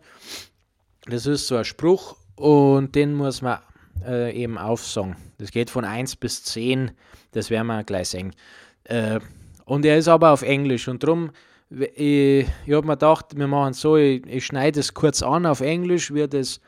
Das 1.06 1.26
ist 1.26 1.48
so 1.48 1.56
ein 1.56 1.66
Spruch 1.66 2.16
und 2.36 2.94
den 2.96 3.14
muss 3.14 3.42
man 3.42 3.60
äh, 4.06 4.34
eben 4.36 4.58
aufsagen. 4.58 5.16
Das 5.38 5.52
geht 5.52 5.70
von 5.70 5.86
1 5.86 6.18
bis 6.18 6.44
10, 6.44 6.92
das 7.32 7.50
werden 7.50 7.68
wir 7.68 7.84
gleich 7.84 8.10
sehen. 8.10 8.36
Äh, 8.84 9.20
und 9.66 9.86
er 9.86 9.98
ist 9.98 10.08
aber 10.08 10.32
auf 10.32 10.42
Englisch 10.42 10.88
und 10.88 11.04
darum, 11.04 11.32
ich, 11.70 12.46
ich 12.66 12.74
habe 12.74 12.86
mir 12.86 12.94
gedacht, 12.94 13.38
wir 13.38 13.48
machen 13.48 13.74
so, 13.74 13.98
ich, 13.98 14.26
ich 14.28 14.46
schneide 14.46 14.80
es 14.80 14.94
kurz 14.94 15.24
an 15.24 15.46
auf 15.46 15.62
Englisch, 15.62 16.14
wie 16.14 16.28
das 16.28 16.60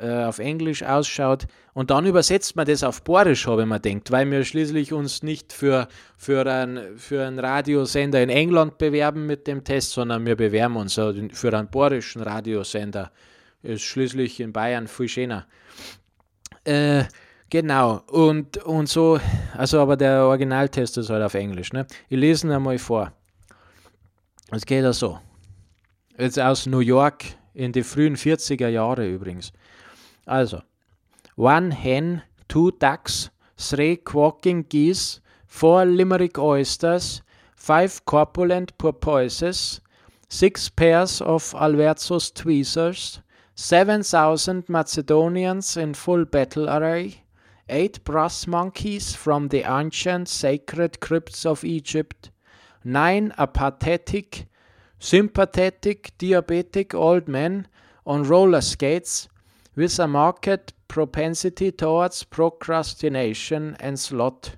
äh, 0.00 0.24
auf 0.24 0.38
Englisch 0.38 0.82
ausschaut. 0.82 1.46
Und 1.74 1.90
dann 1.90 2.06
übersetzt 2.06 2.56
man 2.56 2.66
das 2.66 2.82
auf 2.82 3.02
Borisch, 3.02 3.46
habe 3.46 3.62
ich 3.62 3.68
mir 3.68 3.80
gedacht, 3.80 4.10
weil 4.10 4.30
wir 4.30 4.44
schließlich 4.44 4.92
uns 4.92 5.22
nicht 5.22 5.52
für, 5.52 5.88
für, 6.16 6.46
ein, 6.46 6.96
für 6.96 7.26
einen 7.26 7.38
Radiosender 7.38 8.22
in 8.22 8.30
England 8.30 8.78
bewerben 8.78 9.26
mit 9.26 9.46
dem 9.46 9.62
Test, 9.62 9.92
sondern 9.92 10.26
wir 10.26 10.36
bewerben 10.36 10.76
uns 10.76 10.94
für 10.94 11.56
einen 11.56 11.68
borischen 11.68 12.22
Radiosender. 12.22 13.10
Ist 13.62 13.82
schließlich 13.82 14.40
in 14.40 14.52
Bayern 14.52 14.88
viel 14.88 15.08
schöner. 15.08 15.46
Äh, 16.64 17.04
genau, 17.50 18.02
und, 18.08 18.56
und 18.58 18.88
so, 18.88 19.20
also 19.56 19.80
aber 19.80 19.96
der 19.96 20.24
Originaltest 20.24 20.98
ist 20.98 21.10
halt 21.10 21.22
auf 21.22 21.34
Englisch. 21.34 21.72
Ne? 21.72 21.86
Ich 22.08 22.18
lese 22.18 22.46
ihn 22.46 22.52
einmal 22.52 22.78
vor. 22.78 23.12
Es 24.50 24.66
geht 24.66 24.82
ja 24.82 24.92
so. 24.92 25.18
Jetzt 26.18 26.38
aus 26.38 26.66
New 26.66 26.80
York 26.80 27.24
in 27.54 27.72
die 27.72 27.82
frühen 27.82 28.16
40er 28.16 28.68
Jahre 28.68 29.06
übrigens. 29.06 29.52
Also, 30.26 30.62
one 31.34 31.70
hen, 31.70 32.22
two 32.48 32.72
ducks, 32.72 33.30
three 33.56 33.96
quaking 33.96 34.62
geese, 34.62 35.20
four 35.46 35.84
limerick 35.84 36.38
oysters, 36.38 37.22
five 37.54 38.04
corpulent 38.04 38.76
porpoises, 38.78 39.80
six 40.28 40.68
pairs 40.68 41.20
of 41.20 41.54
Albertus 41.58 42.30
tweezers, 42.30 43.20
seven 43.54 44.02
thousand 44.02 44.68
Macedonians 44.68 45.76
in 45.76 45.94
full 45.94 46.24
battle 46.24 46.68
array, 46.68 47.22
eight 47.68 48.02
brass 48.04 48.46
monkeys 48.46 49.14
from 49.14 49.48
the 49.48 49.62
ancient 49.70 50.28
sacred 50.28 51.00
crypts 51.00 51.44
of 51.44 51.64
Egypt, 51.64 52.30
nine 52.84 53.32
apathetic, 53.38 54.46
sympathetic, 54.98 56.12
diabetic 56.18 56.94
old 56.94 57.28
men 57.28 57.66
on 58.06 58.22
roller 58.22 58.60
skates 58.60 59.28
with 59.76 59.98
a 59.98 60.06
marked 60.06 60.72
propensity 60.88 61.70
towards 61.70 62.24
procrastination 62.24 63.76
and 63.80 63.98
sloth. 63.98 64.56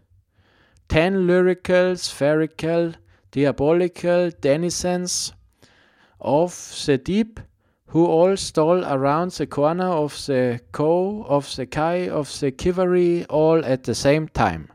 Ten 0.88 1.26
lyrical, 1.26 1.96
spherical, 1.96 2.94
diabolical 3.30 4.30
denizens 4.40 5.32
of 6.20 6.52
the 6.86 6.98
deep, 6.98 7.40
who 7.86 8.06
all 8.06 8.36
stole 8.36 8.84
around 8.84 9.32
the 9.32 9.46
corner 9.46 9.88
of 9.88 10.14
the 10.26 10.60
cow, 10.72 11.24
of 11.28 11.54
the 11.56 11.66
kai, 11.66 12.08
of 12.08 12.28
the 12.40 12.50
kivery, 12.50 13.26
all 13.28 13.64
at 13.64 13.84
the 13.84 13.94
same 13.94 14.28
time. 14.28 14.68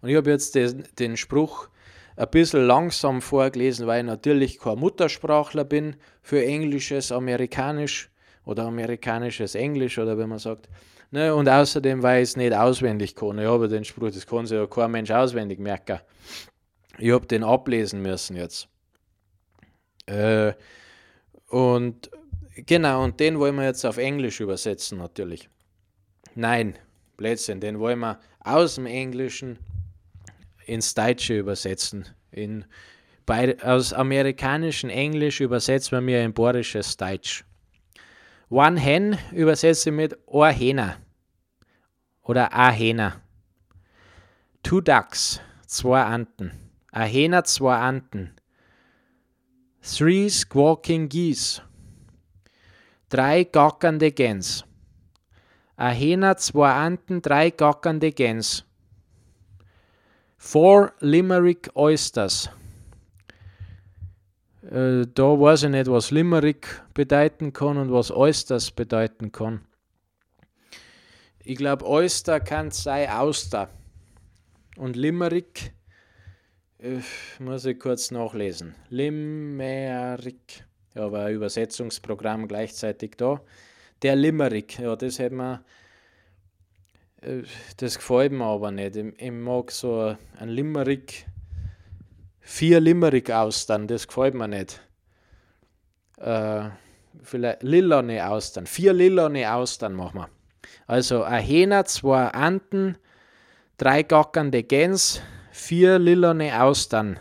Und 0.00 0.08
ich 0.08 0.16
habe 0.16 0.30
jetzt 0.30 0.54
den, 0.54 0.84
den 0.98 1.16
Spruch 1.16 1.68
ein 2.16 2.28
bisschen 2.30 2.66
langsam 2.66 3.22
vorgelesen, 3.22 3.86
weil 3.86 4.00
ich 4.00 4.06
natürlich 4.06 4.58
kein 4.58 4.78
Muttersprachler 4.78 5.64
bin 5.64 5.96
für 6.22 6.44
Englisches, 6.44 7.12
Amerikanisch 7.12 8.11
oder 8.44 8.64
amerikanisches 8.64 9.54
Englisch 9.54 9.98
oder 9.98 10.18
wenn 10.18 10.28
man 10.28 10.38
sagt. 10.38 10.68
Ne, 11.10 11.34
und 11.34 11.48
außerdem, 11.48 12.02
weil 12.02 12.22
ich 12.22 12.30
es 12.30 12.36
nicht 12.36 12.54
auswendig 12.54 13.14
kann. 13.14 13.38
Ich 13.38 13.46
habe 13.46 13.68
den 13.68 13.84
Spruch, 13.84 14.10
das 14.10 14.26
kann 14.26 14.46
sich 14.46 14.56
ja 14.56 14.66
kein 14.66 14.90
Mensch 14.90 15.10
auswendig 15.10 15.58
merken. 15.58 16.00
Ich 16.98 17.12
habe 17.12 17.26
den 17.26 17.44
ablesen 17.44 18.00
müssen 18.00 18.36
jetzt. 18.36 18.66
Äh, 20.06 20.54
und 21.48 22.10
genau, 22.56 23.04
und 23.04 23.20
den 23.20 23.38
wollen 23.38 23.56
wir 23.56 23.64
jetzt 23.64 23.84
auf 23.84 23.98
Englisch 23.98 24.40
übersetzen 24.40 24.98
natürlich. 24.98 25.50
Nein, 26.34 26.78
Blödsinn, 27.18 27.60
den 27.60 27.78
wollen 27.78 27.98
wir 27.98 28.18
aus 28.40 28.76
dem 28.76 28.86
Englischen 28.86 29.58
ins 30.64 30.94
Deutsche 30.94 31.38
übersetzen. 31.38 32.08
In, 32.30 32.64
bei, 33.26 33.62
aus 33.62 33.92
amerikanischen 33.92 34.88
Englisch 34.88 35.40
übersetzen 35.40 35.92
wir 35.92 36.00
mir 36.00 36.24
in 36.24 36.32
borisches 36.32 36.96
Deutsch. 36.96 37.44
One 38.52 38.78
Hen 38.78 39.16
übersetze 39.32 39.90
mit 39.90 40.18
Hähner 40.28 40.98
oder 42.20 42.52
A 42.52 42.68
Hähner. 42.68 43.22
Two 44.62 44.82
Ducks, 44.82 45.40
zwei 45.66 46.02
Anten. 46.02 46.52
A 46.90 47.04
Hähner, 47.04 47.44
zwei 47.44 47.78
Anten. 47.78 48.34
Three 49.80 50.28
Squawking 50.28 51.08
Geese, 51.08 51.62
drei 53.08 53.44
gackernde 53.44 54.12
Gänse. 54.12 54.64
A 55.76 55.88
Hähner, 55.88 56.36
zwei 56.36 56.72
Anten, 56.72 57.22
drei 57.22 57.48
gackernde 57.48 58.12
Gänse. 58.12 58.64
Four 60.36 60.92
Limerick 61.00 61.70
Oysters, 61.74 62.50
äh, 64.70 65.06
da 65.12 65.22
weiß 65.40 65.64
ich 65.64 65.70
nicht, 65.70 65.90
was 65.90 66.10
Limerick 66.10 66.82
bedeuten 66.94 67.52
kann 67.52 67.76
und 67.76 67.92
was 67.92 68.10
Oysters 68.10 68.70
bedeuten 68.70 69.32
kann. 69.32 69.62
Ich 71.44 71.56
glaube, 71.56 71.88
Oyster 71.88 72.38
kann 72.38 72.70
sein 72.70 73.10
Auster. 73.10 73.68
Und 74.76 74.94
Limerick, 74.94 75.72
äh, 76.78 77.00
muss 77.40 77.64
ich 77.64 77.78
kurz 77.80 78.12
nachlesen. 78.12 78.74
Limerick, 78.88 80.64
ja, 80.94 81.10
war 81.10 81.26
ein 81.26 81.34
Übersetzungsprogramm 81.34 82.46
gleichzeitig 82.46 83.16
da. 83.16 83.40
Der 84.02 84.14
Limerick, 84.14 84.78
ja, 84.78 84.94
das 84.94 85.18
hätte 85.18 85.34
man, 85.34 85.64
äh, 87.22 87.42
das 87.76 87.96
gefällt 87.96 88.32
mir 88.32 88.44
aber 88.44 88.70
nicht. 88.70 88.94
Ich, 88.94 89.06
ich 89.18 89.32
mag 89.32 89.72
so 89.72 90.16
ein 90.38 90.48
Limerick 90.48 91.26
vier 92.42 92.80
Limerick-Austern, 92.80 93.86
das 93.86 94.06
gefällt 94.06 94.34
mir 94.34 94.48
nicht. 94.48 94.82
Äh, 96.18 96.68
vielleicht 97.22 97.62
lilane 97.62 98.28
Austern, 98.28 98.66
vier 98.66 98.92
lilane 98.92 99.50
Austern 99.52 99.94
machen 99.94 100.20
wir. 100.20 100.28
Also 100.86 101.22
ein 101.22 101.42
Hähner, 101.42 101.86
zwei 101.86 102.26
Anten, 102.28 102.98
drei 103.78 104.02
gackernde 104.02 104.62
Gänse, 104.62 105.20
vier 105.50 105.98
lilane 105.98 106.60
Austern. 106.60 107.18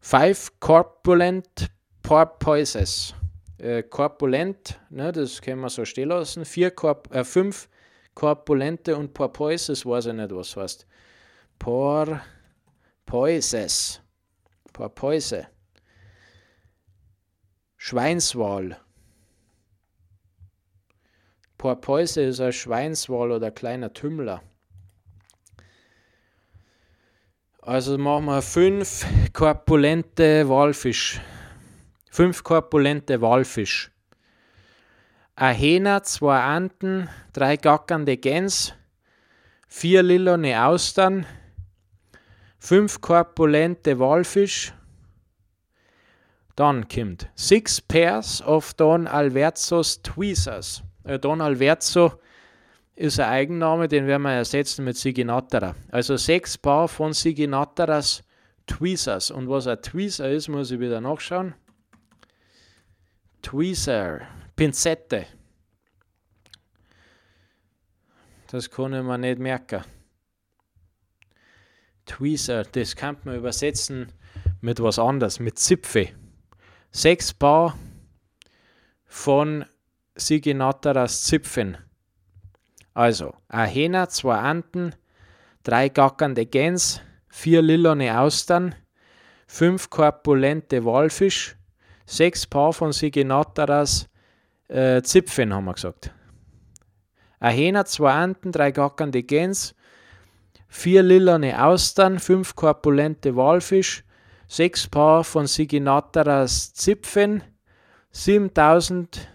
Five 0.00 0.52
corpulent 0.60 1.68
porpoises. 2.02 3.14
Äh, 3.58 3.82
corpulent, 3.84 4.80
ne, 4.90 5.12
das 5.12 5.40
können 5.40 5.60
wir 5.60 5.70
so 5.70 5.84
stehen 5.84 6.08
lassen. 6.08 6.44
Vier 6.44 6.72
Korp 6.72 7.14
äh, 7.14 7.22
fünf 7.22 7.68
korpulente 8.14 8.96
und 8.96 9.14
porpoises, 9.14 9.86
weiß 9.86 10.06
ich 10.06 10.14
nicht, 10.14 10.34
was 10.34 10.56
heißt. 10.56 10.84
Porpoises. 11.58 14.01
Porpoise, 14.82 15.46
Schweinswal. 17.76 18.80
Porpoise 21.56 22.20
ist 22.20 22.40
ein 22.40 22.52
Schweinswal 22.52 23.30
oder 23.30 23.46
ein 23.46 23.54
kleiner 23.54 23.92
Tümmler. 23.92 24.42
Also 27.60 27.96
machen 27.96 28.24
wir 28.24 28.42
fünf 28.42 29.06
korpulente 29.32 30.48
Walfisch. 30.48 31.20
Fünf 32.10 32.42
korpulente 32.42 33.20
Walfisch. 33.20 33.92
Ein 35.36 35.54
Hähner, 35.54 36.02
zwei 36.02 36.40
Anten, 36.40 37.08
drei 37.32 37.56
gackernde 37.56 38.16
Gäns, 38.16 38.74
vier 39.68 40.02
lilone 40.02 40.64
Austern, 40.64 41.24
fünf 42.62 43.00
korpulente 43.00 43.98
Walfisch. 43.98 44.72
Dann 46.54 46.86
kommt 46.86 47.28
six 47.34 47.80
pairs 47.80 48.40
of 48.40 48.74
Don 48.74 49.08
Alverzos 49.08 50.00
tweezers. 50.02 50.84
Äh, 51.02 51.18
Don 51.18 51.40
Alverzo 51.40 52.12
ist 52.94 53.18
ein 53.18 53.28
Eigenname, 53.28 53.88
den 53.88 54.06
werden 54.06 54.22
wir 54.22 54.32
ersetzen 54.32 54.84
mit 54.84 54.96
Siginatara. 54.96 55.74
Also 55.90 56.16
sechs 56.16 56.56
Paar 56.56 56.86
von 56.86 57.12
Siginataras 57.12 58.22
Tweezers. 58.66 59.32
Und 59.32 59.48
was 59.48 59.66
ein 59.66 59.82
Tweezer 59.82 60.30
ist, 60.30 60.46
muss 60.46 60.70
ich 60.70 60.78
wieder 60.78 61.00
nachschauen. 61.00 61.54
Tweezer, 63.42 64.20
Pinzette. 64.54 65.26
Das 68.52 68.70
kann 68.70 68.92
ich 68.92 69.02
mir 69.02 69.18
nicht 69.18 69.40
merken. 69.40 69.82
Tweezer, 72.06 72.64
das 72.64 72.96
kann 72.96 73.16
man 73.24 73.36
übersetzen 73.36 74.12
mit 74.60 74.80
was 74.82 74.98
anderes, 74.98 75.40
mit 75.40 75.58
Zipfe. 75.58 76.08
Sechs 76.90 77.32
Paar 77.32 77.76
von 79.06 79.64
Siginataras 80.14 81.24
Zipfen. 81.24 81.78
Also, 82.94 83.34
ein 83.48 83.68
Hähner, 83.68 84.08
zwei 84.08 84.36
Anten, 84.36 84.94
drei 85.62 85.88
gackernde 85.88 86.46
Gäns, 86.46 87.00
vier 87.28 87.62
lilane 87.62 88.18
Austern, 88.18 88.74
fünf 89.46 89.88
korpulente 89.88 90.84
Walfisch, 90.84 91.56
sechs 92.04 92.46
Paar 92.46 92.72
von 92.72 92.92
Sigenataras 92.92 94.08
äh, 94.68 95.02
Zipfen, 95.02 95.54
haben 95.54 95.64
wir 95.64 95.74
gesagt. 95.74 96.12
Ein 97.40 97.54
Hähner, 97.54 97.84
zwei 97.86 98.12
Anten, 98.12 98.52
drei 98.52 98.70
gackernde 98.70 99.22
Gäns, 99.22 99.74
vier 100.72 101.02
lilane 101.02 101.62
Austern, 101.62 102.18
fünf 102.18 102.56
korpulente 102.56 103.36
Walfisch, 103.36 104.04
sechs 104.48 104.88
Paar 104.88 105.22
von 105.22 105.46
Sigenataras 105.46 106.72
Zipfen, 106.72 107.42
7000 108.10 109.28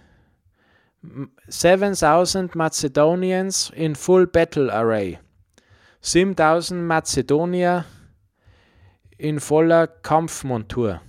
7,000 1.48 2.56
Macedonians 2.56 3.72
in 3.76 3.96
full 3.96 4.28
battle 4.28 4.74
array. 4.74 5.20
7000 6.02 6.84
Mazedonier 6.86 7.86
in 9.18 9.40
voller 9.40 9.88
Kampfmontur, 9.88 11.02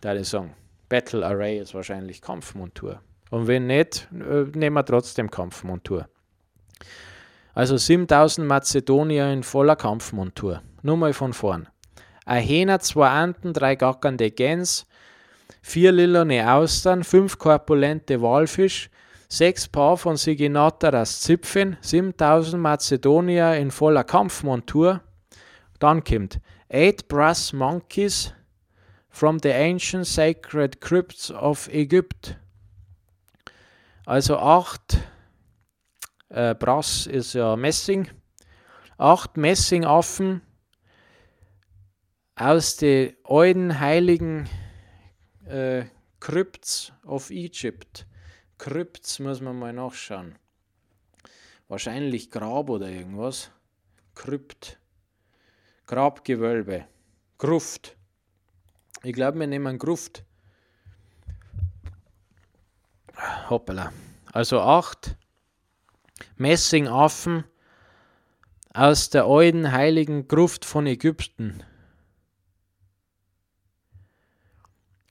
da 0.00 0.14
ich 0.14 0.28
sagen. 0.28 0.54
Battle 0.88 1.24
Array 1.24 1.58
ist 1.58 1.74
wahrscheinlich 1.74 2.20
Kampfmontur. 2.20 3.00
Und 3.30 3.46
wenn 3.46 3.66
nicht, 3.66 4.08
äh, 4.12 4.44
nehmen 4.56 4.74
wir 4.74 4.84
trotzdem 4.84 5.30
Kampfmontur. 5.30 6.08
Also 7.56 7.78
7000 7.78 8.46
Mazedonier 8.46 9.32
in 9.32 9.42
voller 9.42 9.76
Kampfmontur. 9.76 10.60
Nur 10.82 10.98
mal 10.98 11.14
von 11.14 11.32
vorn. 11.32 11.66
Ein 12.26 12.42
Hähner, 12.42 12.80
zwei 12.80 13.08
Anten, 13.08 13.54
drei 13.54 13.76
gackernde 13.76 14.30
Gäns, 14.30 14.84
vier 15.62 15.90
lilane 15.90 16.52
Austern, 16.52 17.02
fünf 17.02 17.38
korpulente 17.38 18.20
Walfisch, 18.20 18.90
sechs 19.30 19.68
Paar 19.68 19.96
von 19.96 20.18
Siginataras 20.18 21.22
Zipfen, 21.22 21.78
7000 21.80 22.62
Mazedonier 22.62 23.56
in 23.56 23.70
voller 23.70 24.04
Kampfmontur. 24.04 25.00
Dann 25.78 26.04
kommt 26.04 26.40
Eight 26.68 27.08
Brass 27.08 27.54
Monkeys 27.54 28.34
from 29.08 29.38
the 29.42 29.52
Ancient 29.52 30.06
Sacred 30.06 30.82
Crypts 30.82 31.30
of 31.30 31.68
Egypt. 31.68 32.36
Also 34.04 34.36
acht, 34.36 34.98
äh, 36.36 36.54
Brass 36.54 37.06
ist 37.06 37.32
ja 37.32 37.56
Messing, 37.56 38.08
acht 38.98 39.36
Messingaffen 39.36 40.42
aus 42.34 42.76
den 42.76 43.16
alten 43.24 43.80
heiligen 43.80 44.48
äh, 45.46 45.86
Crypts 46.20 46.92
of 47.04 47.30
Egypt 47.30 48.06
Krypts 48.58 49.18
muss 49.18 49.40
man 49.40 49.58
mal 49.58 49.72
nachschauen. 49.72 50.38
Wahrscheinlich 51.68 52.30
Grab 52.30 52.70
oder 52.70 52.88
irgendwas. 52.88 53.50
Krypt. 54.14 54.78
Grabgewölbe. 55.86 56.86
Gruft. 57.38 57.96
Ich 59.02 59.12
glaube, 59.12 59.38
wir 59.38 59.46
nehmen 59.46 59.78
Gruft. 59.78 60.24
Hoppala. 63.50 63.92
Also 64.32 64.60
acht 64.60 65.16
Messingaffen 66.36 67.44
aus 68.72 69.10
der 69.10 69.24
alten 69.24 69.72
heiligen 69.72 70.28
Gruft 70.28 70.64
von 70.64 70.86
Ägypten. 70.86 71.62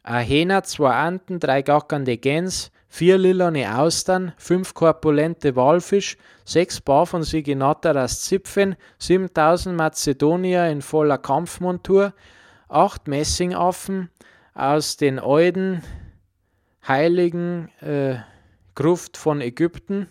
Ein 0.03 0.25
Hähner, 0.25 0.63
zwei 0.63 0.91
Anten, 0.91 1.39
drei 1.39 1.63
gackernde 1.63 2.17
Gäns, 2.17 2.71
vier 2.87 3.17
lilane 3.17 3.75
Austern, 3.75 4.33
fünf 4.37 4.75
korpulente 4.75 5.55
Walfisch, 5.55 6.17
sechs 6.45 6.79
Paar 6.79 7.07
von 7.07 7.23
Siginataras 7.23 8.21
Zipfen, 8.21 8.75
7000 8.99 9.75
Mazedonier 9.75 10.69
in 10.69 10.83
voller 10.83 11.17
Kampfmontur, 11.17 12.13
acht 12.69 13.07
Messingaffen 13.07 14.11
aus 14.53 14.95
den 14.95 15.17
alten 15.17 15.81
heiligen 16.87 17.69
äh, 17.81 18.17
Gruft 18.75 19.17
von 19.17 19.41
Ägypten. 19.41 20.07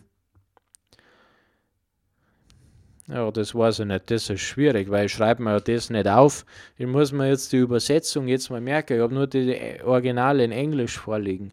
Ja, 3.07 3.31
das 3.31 3.55
weiß 3.55 3.81
ich 3.81 3.87
nicht. 3.87 4.11
Das 4.11 4.31
ist 4.31 4.41
schwierig, 4.41 4.91
weil 4.91 5.07
ich 5.07 5.13
schreibe 5.13 5.43
mir 5.43 5.61
das 5.61 5.91
nicht 5.91 6.09
auf. 6.09 6.47
Ich 6.79 6.87
muss 6.87 7.13
mir 7.13 7.29
jetzt 7.29 7.53
die 7.53 7.59
Übersetzung 7.59 8.29
jetzt 8.29 8.49
mal 8.49 8.63
merken. 8.63 8.95
Ich 8.95 9.03
habe 9.03 9.13
nur 9.13 9.27
die 9.27 9.83
Originale 9.85 10.43
in 10.43 10.53
Englisch 10.53 10.99
vorliegen. 10.99 11.53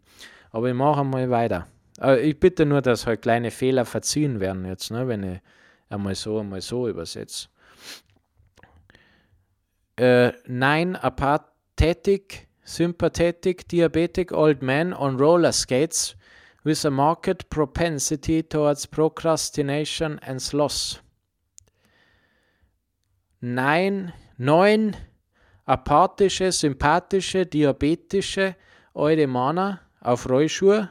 Aber 0.50 0.68
ich 0.68 0.74
mache 0.74 1.04
mal 1.04 1.28
weiter. 1.28 1.66
Aber 1.98 2.20
ich 2.20 2.40
bitte 2.40 2.64
nur, 2.64 2.80
dass 2.80 3.06
halt 3.06 3.22
kleine 3.22 3.50
Fehler 3.50 3.84
verziehen 3.84 4.40
werden 4.40 4.64
jetzt, 4.64 4.90
ne, 4.90 5.06
wenn 5.08 5.22
ich 5.22 5.40
einmal 5.90 6.14
so, 6.14 6.38
einmal 6.38 6.62
so 6.62 6.88
übersetze. 6.88 7.48
Äh, 9.96 10.32
nine 10.46 11.02
apathetic, 11.02 12.48
sympathetic, 12.64 13.68
diabetic 13.68 14.32
old 14.32 14.62
men 14.62 14.94
on 14.94 15.18
roller 15.18 15.52
skates 15.52 16.16
with 16.64 16.84
a 16.86 16.90
marked 16.90 17.50
propensity 17.50 18.42
towards 18.42 18.86
procrastination 18.86 20.18
and 20.20 20.40
sloth. 20.40 21.02
Nein, 23.44 24.12
neun 24.36 24.94
apathische, 25.64 26.52
sympathische, 26.52 27.44
diabetische 27.44 28.54
Eudemaner 28.94 29.80
auf 30.00 30.28
Rollschuhe 30.28 30.90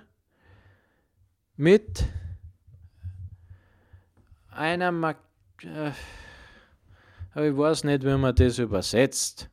mit 1.56 2.04
einer, 4.50 4.92
Mag 4.92 5.18
äh, 5.64 5.92
ich 7.36 7.58
weiß 7.58 7.86
nicht, 7.86 8.04
wie 8.04 8.18
man 8.18 8.36
das 8.36 8.60
übersetzt. 8.60 9.50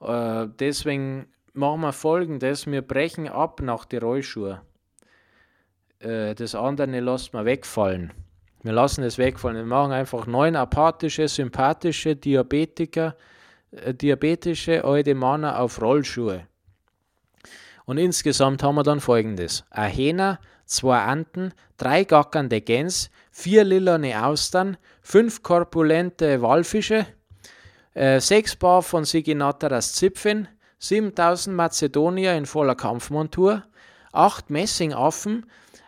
Äh, 0.00 0.46
deswegen 0.60 1.26
machen 1.52 1.80
wir 1.80 1.92
folgendes: 1.92 2.64
Wir 2.68 2.82
brechen 2.82 3.26
ab 3.26 3.60
nach 3.60 3.86
den 3.86 4.02
Rollschuhen. 4.04 4.60
Äh, 5.98 6.36
das 6.36 6.54
andere 6.54 7.00
lassen 7.00 7.32
wir 7.32 7.44
wegfallen. 7.44 8.12
Wir 8.62 8.72
lassen 8.72 9.02
es 9.04 9.16
wegfallen. 9.16 9.56
Wir 9.56 9.64
machen 9.64 9.92
einfach 9.92 10.26
neun 10.26 10.54
apathische, 10.56 11.28
sympathische 11.28 12.16
Diabetiker, 12.16 13.16
äh, 13.70 13.94
diabetische 13.94 14.84
alte 14.84 15.14
Männer 15.14 15.58
auf 15.58 15.80
Rollschuhe. 15.80 16.46
Und 17.86 17.98
insgesamt 17.98 18.62
haben 18.62 18.74
wir 18.74 18.82
dann 18.82 19.00
folgendes: 19.00 19.64
ein 19.70 19.90
Hähner, 19.90 20.40
zwei 20.66 21.00
Anten, 21.00 21.52
drei 21.78 22.04
gackernde 22.04 22.60
Gäns, 22.60 23.10
vier 23.30 23.64
lilane 23.64 24.24
Austern, 24.24 24.76
fünf 25.00 25.42
korpulente 25.42 26.42
Walfische, 26.42 27.06
äh, 27.94 28.20
sechs 28.20 28.56
Paar 28.56 28.82
von 28.82 29.04
Siginataras 29.04 29.94
Zipfen, 29.94 30.48
7000 30.78 31.56
Mazedonier 31.56 32.36
in 32.36 32.46
voller 32.46 32.74
Kampfmontur, 32.74 33.64
acht 34.12 34.50
Messingaffen 34.50 35.46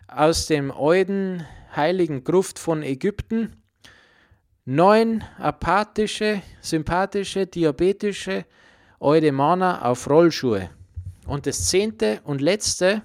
aus 0.09 0.47
dem 0.47 0.73
alten 0.73 1.47
heiligen 1.75 2.25
Gruft 2.25 2.59
von 2.59 2.83
Ägypten, 2.83 3.57
neun 4.65 5.25
apathische, 5.39 6.43
sympathische, 6.61 7.47
diabetische 7.47 8.45
Eudemaner 9.01 9.85
auf 9.85 10.09
Rollschuhe. 10.09 10.71
Und 11.27 11.47
das 11.47 11.67
zehnte 11.67 12.21
und 12.25 12.41
letzte, 12.41 13.03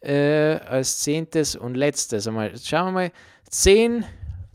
äh, 0.00 0.56
als 0.66 1.00
zehntes 1.00 1.56
und 1.56 1.74
letztes, 1.74 2.26
einmal, 2.26 2.56
schauen 2.58 2.86
wir 2.86 2.92
mal, 2.92 3.12
zehn, 3.48 4.04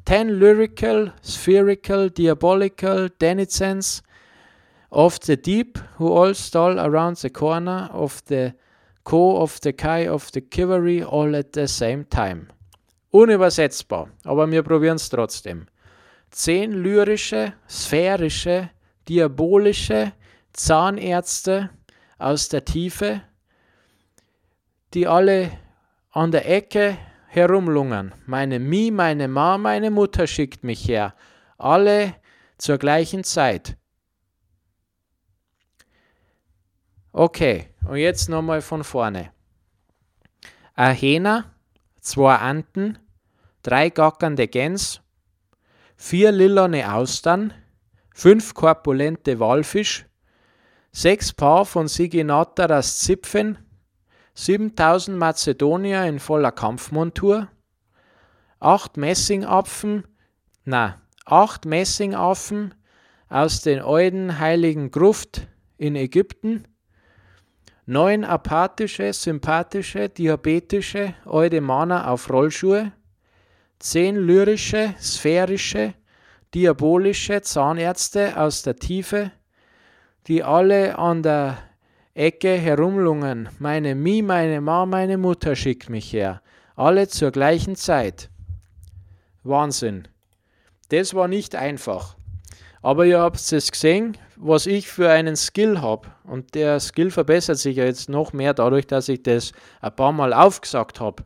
ten 0.06 0.30
lyrical, 0.30 1.13
spherical, 1.24 2.10
diabolical, 2.10 3.10
denizens, 3.10 4.04
of 4.91 5.17
the 5.24 5.38
deep 5.38 5.80
who 5.97 6.12
all 6.12 6.34
stall 6.36 6.78
around 6.78 7.17
the 7.17 7.30
corner 7.30 7.89
of 7.93 8.21
the 8.28 8.54
co 9.04 9.41
of 9.41 9.60
the 9.62 9.74
kai 9.74 10.08
of 10.08 10.32
the 10.34 10.41
cavalry 10.41 11.02
all 11.02 11.36
at 11.36 11.54
the 11.54 11.67
same 11.67 12.04
time. 12.06 12.47
Unübersetzbar, 13.12 14.10
aber 14.24 14.50
wir 14.50 14.63
probieren 14.63 14.95
es 14.95 15.10
trotzdem. 15.10 15.67
Zehn 16.30 16.71
lyrische, 16.71 17.54
sphärische, 17.69 18.69
diabolische 19.08 20.13
Zahnärzte 20.54 21.69
aus 22.17 22.47
der 22.47 22.63
Tiefe, 22.63 23.21
die 24.93 25.08
alle 25.08 25.52
an 26.12 26.32
der 26.32 26.50
Ecke 26.50 26.97
herumlungern. 27.28 28.13
Meine 28.26 28.60
Mi, 28.60 28.91
meine 28.91 29.28
Ma, 29.28 29.58
meine 29.58 29.91
Mutter 29.91 30.28
schickt 30.28 30.63
mich 30.63 30.88
her. 30.88 31.13
Alle 31.58 32.15
zur 32.58 32.78
gleichen 32.78 33.24
Zeit. 33.24 33.78
Okay, 37.13 37.69
und 37.86 37.97
jetzt 37.97 38.30
nochmal 38.30 38.62
von 38.62 38.84
vorne. 38.84 39.32
Hähner, 40.78 41.54
zwei 42.01 42.35
Anten, 42.35 42.97
drei 43.63 43.89
gackernde 43.89 44.47
Gäns, 44.47 45.01
vier 45.95 46.31
lilane 46.31 46.93
Austern, 46.93 47.53
fünf 48.13 48.53
korpulente 48.53 49.39
Walfisch, 49.39 50.05
sechs 50.91 51.31
Paar 51.31 51.65
von 51.65 51.87
Siginataras 51.87 52.99
Zipfen, 52.99 53.57
7000 54.33 55.17
Mazedonier 55.17 56.05
in 56.05 56.19
voller 56.19 56.51
Kampfmontur, 56.51 57.47
acht 58.59 58.97
Messingapfen, 58.97 60.05
na, 60.65 61.01
acht 61.25 61.65
Messingaffen 61.65 62.73
aus 63.29 63.61
den 63.61 63.81
alten 63.81 64.39
heiligen 64.39 64.91
Gruft 64.91 65.47
in 65.77 65.95
Ägypten, 65.95 66.65
neun 67.86 68.24
apathische, 68.24 69.13
sympathische, 69.13 70.10
diabetische 70.10 71.15
Eudemaner 71.26 72.10
auf 72.10 72.30
Rollschuhe, 72.30 72.91
zehn 73.80 74.15
lyrische, 74.15 74.96
sphärische, 75.00 75.94
diabolische 76.54 77.41
Zahnärzte 77.41 78.38
aus 78.38 78.63
der 78.63 78.76
Tiefe, 78.76 79.32
die 80.28 80.44
alle 80.44 80.98
an 80.98 81.24
der 81.24 81.58
Ecke 82.13 82.58
herumlungen. 82.58 83.50
Meine 83.60 83.96
Mi, 83.96 84.22
meine 84.22 84.62
Ma, 84.62 84.86
meine 84.86 85.17
Mutter 85.17 85.56
schickt 85.56 85.89
mich 85.89 86.13
her. 86.13 86.41
Alle 86.76 87.08
zur 87.08 87.32
gleichen 87.32 87.76
Zeit. 87.76 88.30
Wahnsinn. 89.44 90.08
Das 90.89 91.13
war 91.13 91.28
nicht 91.28 91.56
einfach. 91.56 92.15
Aber 92.82 93.06
ihr 93.06 93.20
habt 93.20 93.39
es 93.52 93.72
gesehen, 93.72 94.17
was 94.38 94.65
ich 94.65 94.88
für 94.88 95.10
einen 95.10 95.36
Skill 95.36 95.82
habe. 95.82 96.08
Und 96.24 96.56
der 96.56 96.80
Skill 96.80 97.12
verbessert 97.12 97.60
sich 97.60 97.78
ja 97.78 97.86
jetzt 97.86 98.10
noch 98.10 98.34
mehr 98.34 98.54
dadurch, 98.54 98.88
dass 98.88 99.08
ich 99.08 99.22
das 99.22 99.52
ein 99.82 99.96
paar 99.96 100.12
Mal 100.12 100.34
aufgesagt 100.34 101.00
habe. 101.00 101.24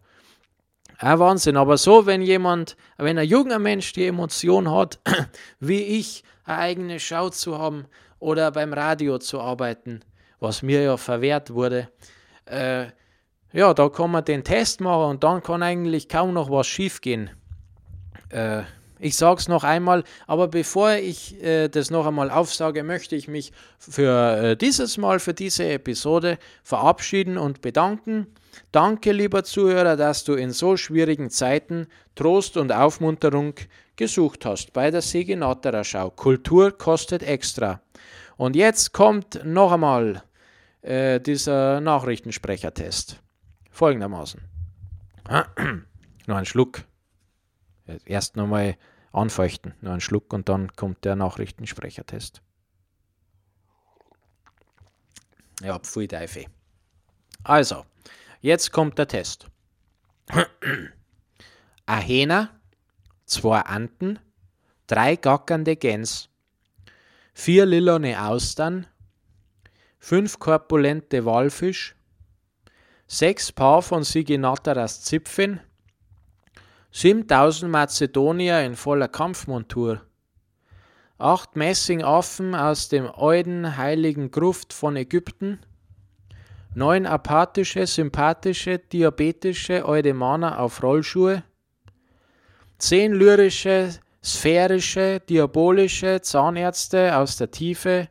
Ein 0.98 1.20
Wahnsinn. 1.20 1.58
Aber 1.58 1.78
so, 1.78 2.06
wenn 2.06 2.22
jemand, 2.22 2.76
wenn 2.98 3.18
ein 3.18 3.28
junger 3.28 3.60
Mensch 3.60 3.94
die 3.94 4.08
Emotion 4.08 4.70
hat, 4.70 5.00
wie 5.60 5.82
ich, 5.82 6.24
eine 6.44 6.58
eigene 6.58 7.00
Schau 7.00 7.30
zu 7.30 7.58
haben 7.58 7.86
oder 8.20 8.52
beim 8.52 8.74
Radio 8.74 9.18
zu 9.18 9.40
arbeiten, 9.40 10.02
was 10.40 10.62
mir 10.62 10.82
ja 10.82 10.98
verwehrt 10.98 11.54
wurde, 11.54 11.90
äh, 12.46 12.88
ja, 13.52 13.74
da 13.74 13.90
kann 13.90 14.12
man 14.12 14.26
den 14.26 14.44
Test 14.44 14.82
machen 14.82 15.12
und 15.12 15.24
dann 15.24 15.42
kann 15.42 15.64
eigentlich 15.64 16.10
kaum 16.10 16.34
noch 16.34 16.52
was 16.52 16.68
schiefgehen. 16.68 17.30
Äh, 18.30 18.64
ich 19.06 19.18
sage 19.18 19.40
es 19.40 19.48
noch 19.48 19.64
einmal, 19.64 20.04
aber 20.26 20.48
bevor 20.48 20.94
ich 20.94 21.40
äh, 21.44 21.68
das 21.68 21.92
noch 21.92 22.08
einmal 22.08 22.32
aufsage, 22.32 22.84
möchte 22.84 23.16
ich 23.16 23.28
mich 23.28 23.52
für 23.78 24.38
äh, 24.38 24.58
dieses 24.58 24.98
Mal, 24.98 25.20
für 25.20 25.36
diese 25.36 25.70
Episode 25.70 26.40
verabschieden 26.64 27.38
und 27.38 27.62
bedanken. 27.62 28.26
Danke, 28.72 29.12
lieber 29.12 29.44
Zuhörer, 29.44 29.96
dass 29.96 30.24
du 30.24 30.34
in 30.34 30.50
so 30.50 30.76
schwierigen 30.76 31.30
Zeiten 31.30 31.86
Trost 32.16 32.58
und 32.58 32.72
Aufmunterung 32.72 33.54
gesucht 33.96 34.44
hast 34.44 34.74
bei 34.74 34.90
der 34.90 35.04
Segenaterer 35.04 35.84
Schau. 35.84 36.10
Kultur 36.10 36.76
kostet 36.76 37.22
extra. 37.22 37.82
Und 38.38 38.56
jetzt 38.56 38.92
kommt 38.92 39.40
noch 39.46 39.72
einmal 39.72 40.24
äh, 40.82 41.20
dieser 41.20 41.80
Nachrichtensprechertest. 41.80 43.22
Folgendermaßen. 43.70 44.42
noch 46.26 46.38
ein 46.38 46.46
Schluck. 46.46 46.86
Erst 48.06 48.36
nochmal 48.36 48.78
anfeuchten, 49.16 49.74
nur 49.82 49.92
einen 49.92 50.02
Schluck 50.02 50.34
und 50.34 50.50
dann 50.50 50.76
kommt 50.76 51.06
der 51.06 51.16
Nachrichtensprechertest. 51.16 52.42
Ja, 55.62 55.80
pfui 55.80 56.08
Teufel. 56.08 56.46
Also, 57.44 57.86
jetzt 58.42 58.72
kommt 58.72 58.98
der 58.98 59.08
Test. 59.08 59.48
Hähner, 61.88 62.50
zwei 63.26 63.62
Anten, 63.62 64.20
drei 64.88 65.16
gackernde 65.16 65.76
Gäns, 65.76 66.30
vier 67.34 67.66
lilane 67.66 68.22
Austern, 68.22 68.88
fünf 70.00 70.40
korpulente 70.40 71.26
Walfisch, 71.26 71.96
sechs 73.08 73.52
Paar 73.52 73.82
von 73.82 74.04
Siginataras 74.04 75.04
Zipfen, 75.04 75.60
7000 76.98 77.70
Mazedonier 77.70 78.62
in 78.62 78.78
voller 78.78 79.10
Kampfmontur, 79.10 80.00
acht 81.18 81.58
Messingaffen 81.58 82.56
aus 82.56 82.88
dem 82.88 83.12
alten 83.12 83.76
heiligen 83.76 84.32
Gruft 84.32 84.72
von 84.72 84.96
Ägypten, 84.96 85.60
neun 86.74 87.06
apathische, 87.06 87.86
sympathische, 87.86 88.80
diabetische 88.80 89.86
Eudemaner 89.86 90.58
auf 90.58 90.82
Rollschuhe, 90.82 91.44
zehn 92.78 93.14
lyrische, 93.14 93.90
sphärische, 94.24 95.20
diabolische 95.20 96.22
Zahnärzte 96.22 97.18
aus 97.18 97.36
der 97.36 97.52
Tiefe, 97.52 98.08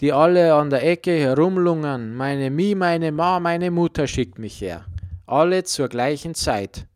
die 0.00 0.12
alle 0.12 0.54
an 0.54 0.70
der 0.70 0.86
Ecke 0.88 1.18
herumlungern. 1.18 2.14
Meine 2.14 2.50
Mi, 2.50 2.76
meine 2.76 3.10
Ma, 3.10 3.40
meine 3.40 3.72
Mutter 3.72 4.06
schickt 4.06 4.38
mich 4.38 4.60
her. 4.60 4.84
Alle 5.26 5.64
zur 5.64 5.88
gleichen 5.88 6.36
Zeit. 6.36 6.86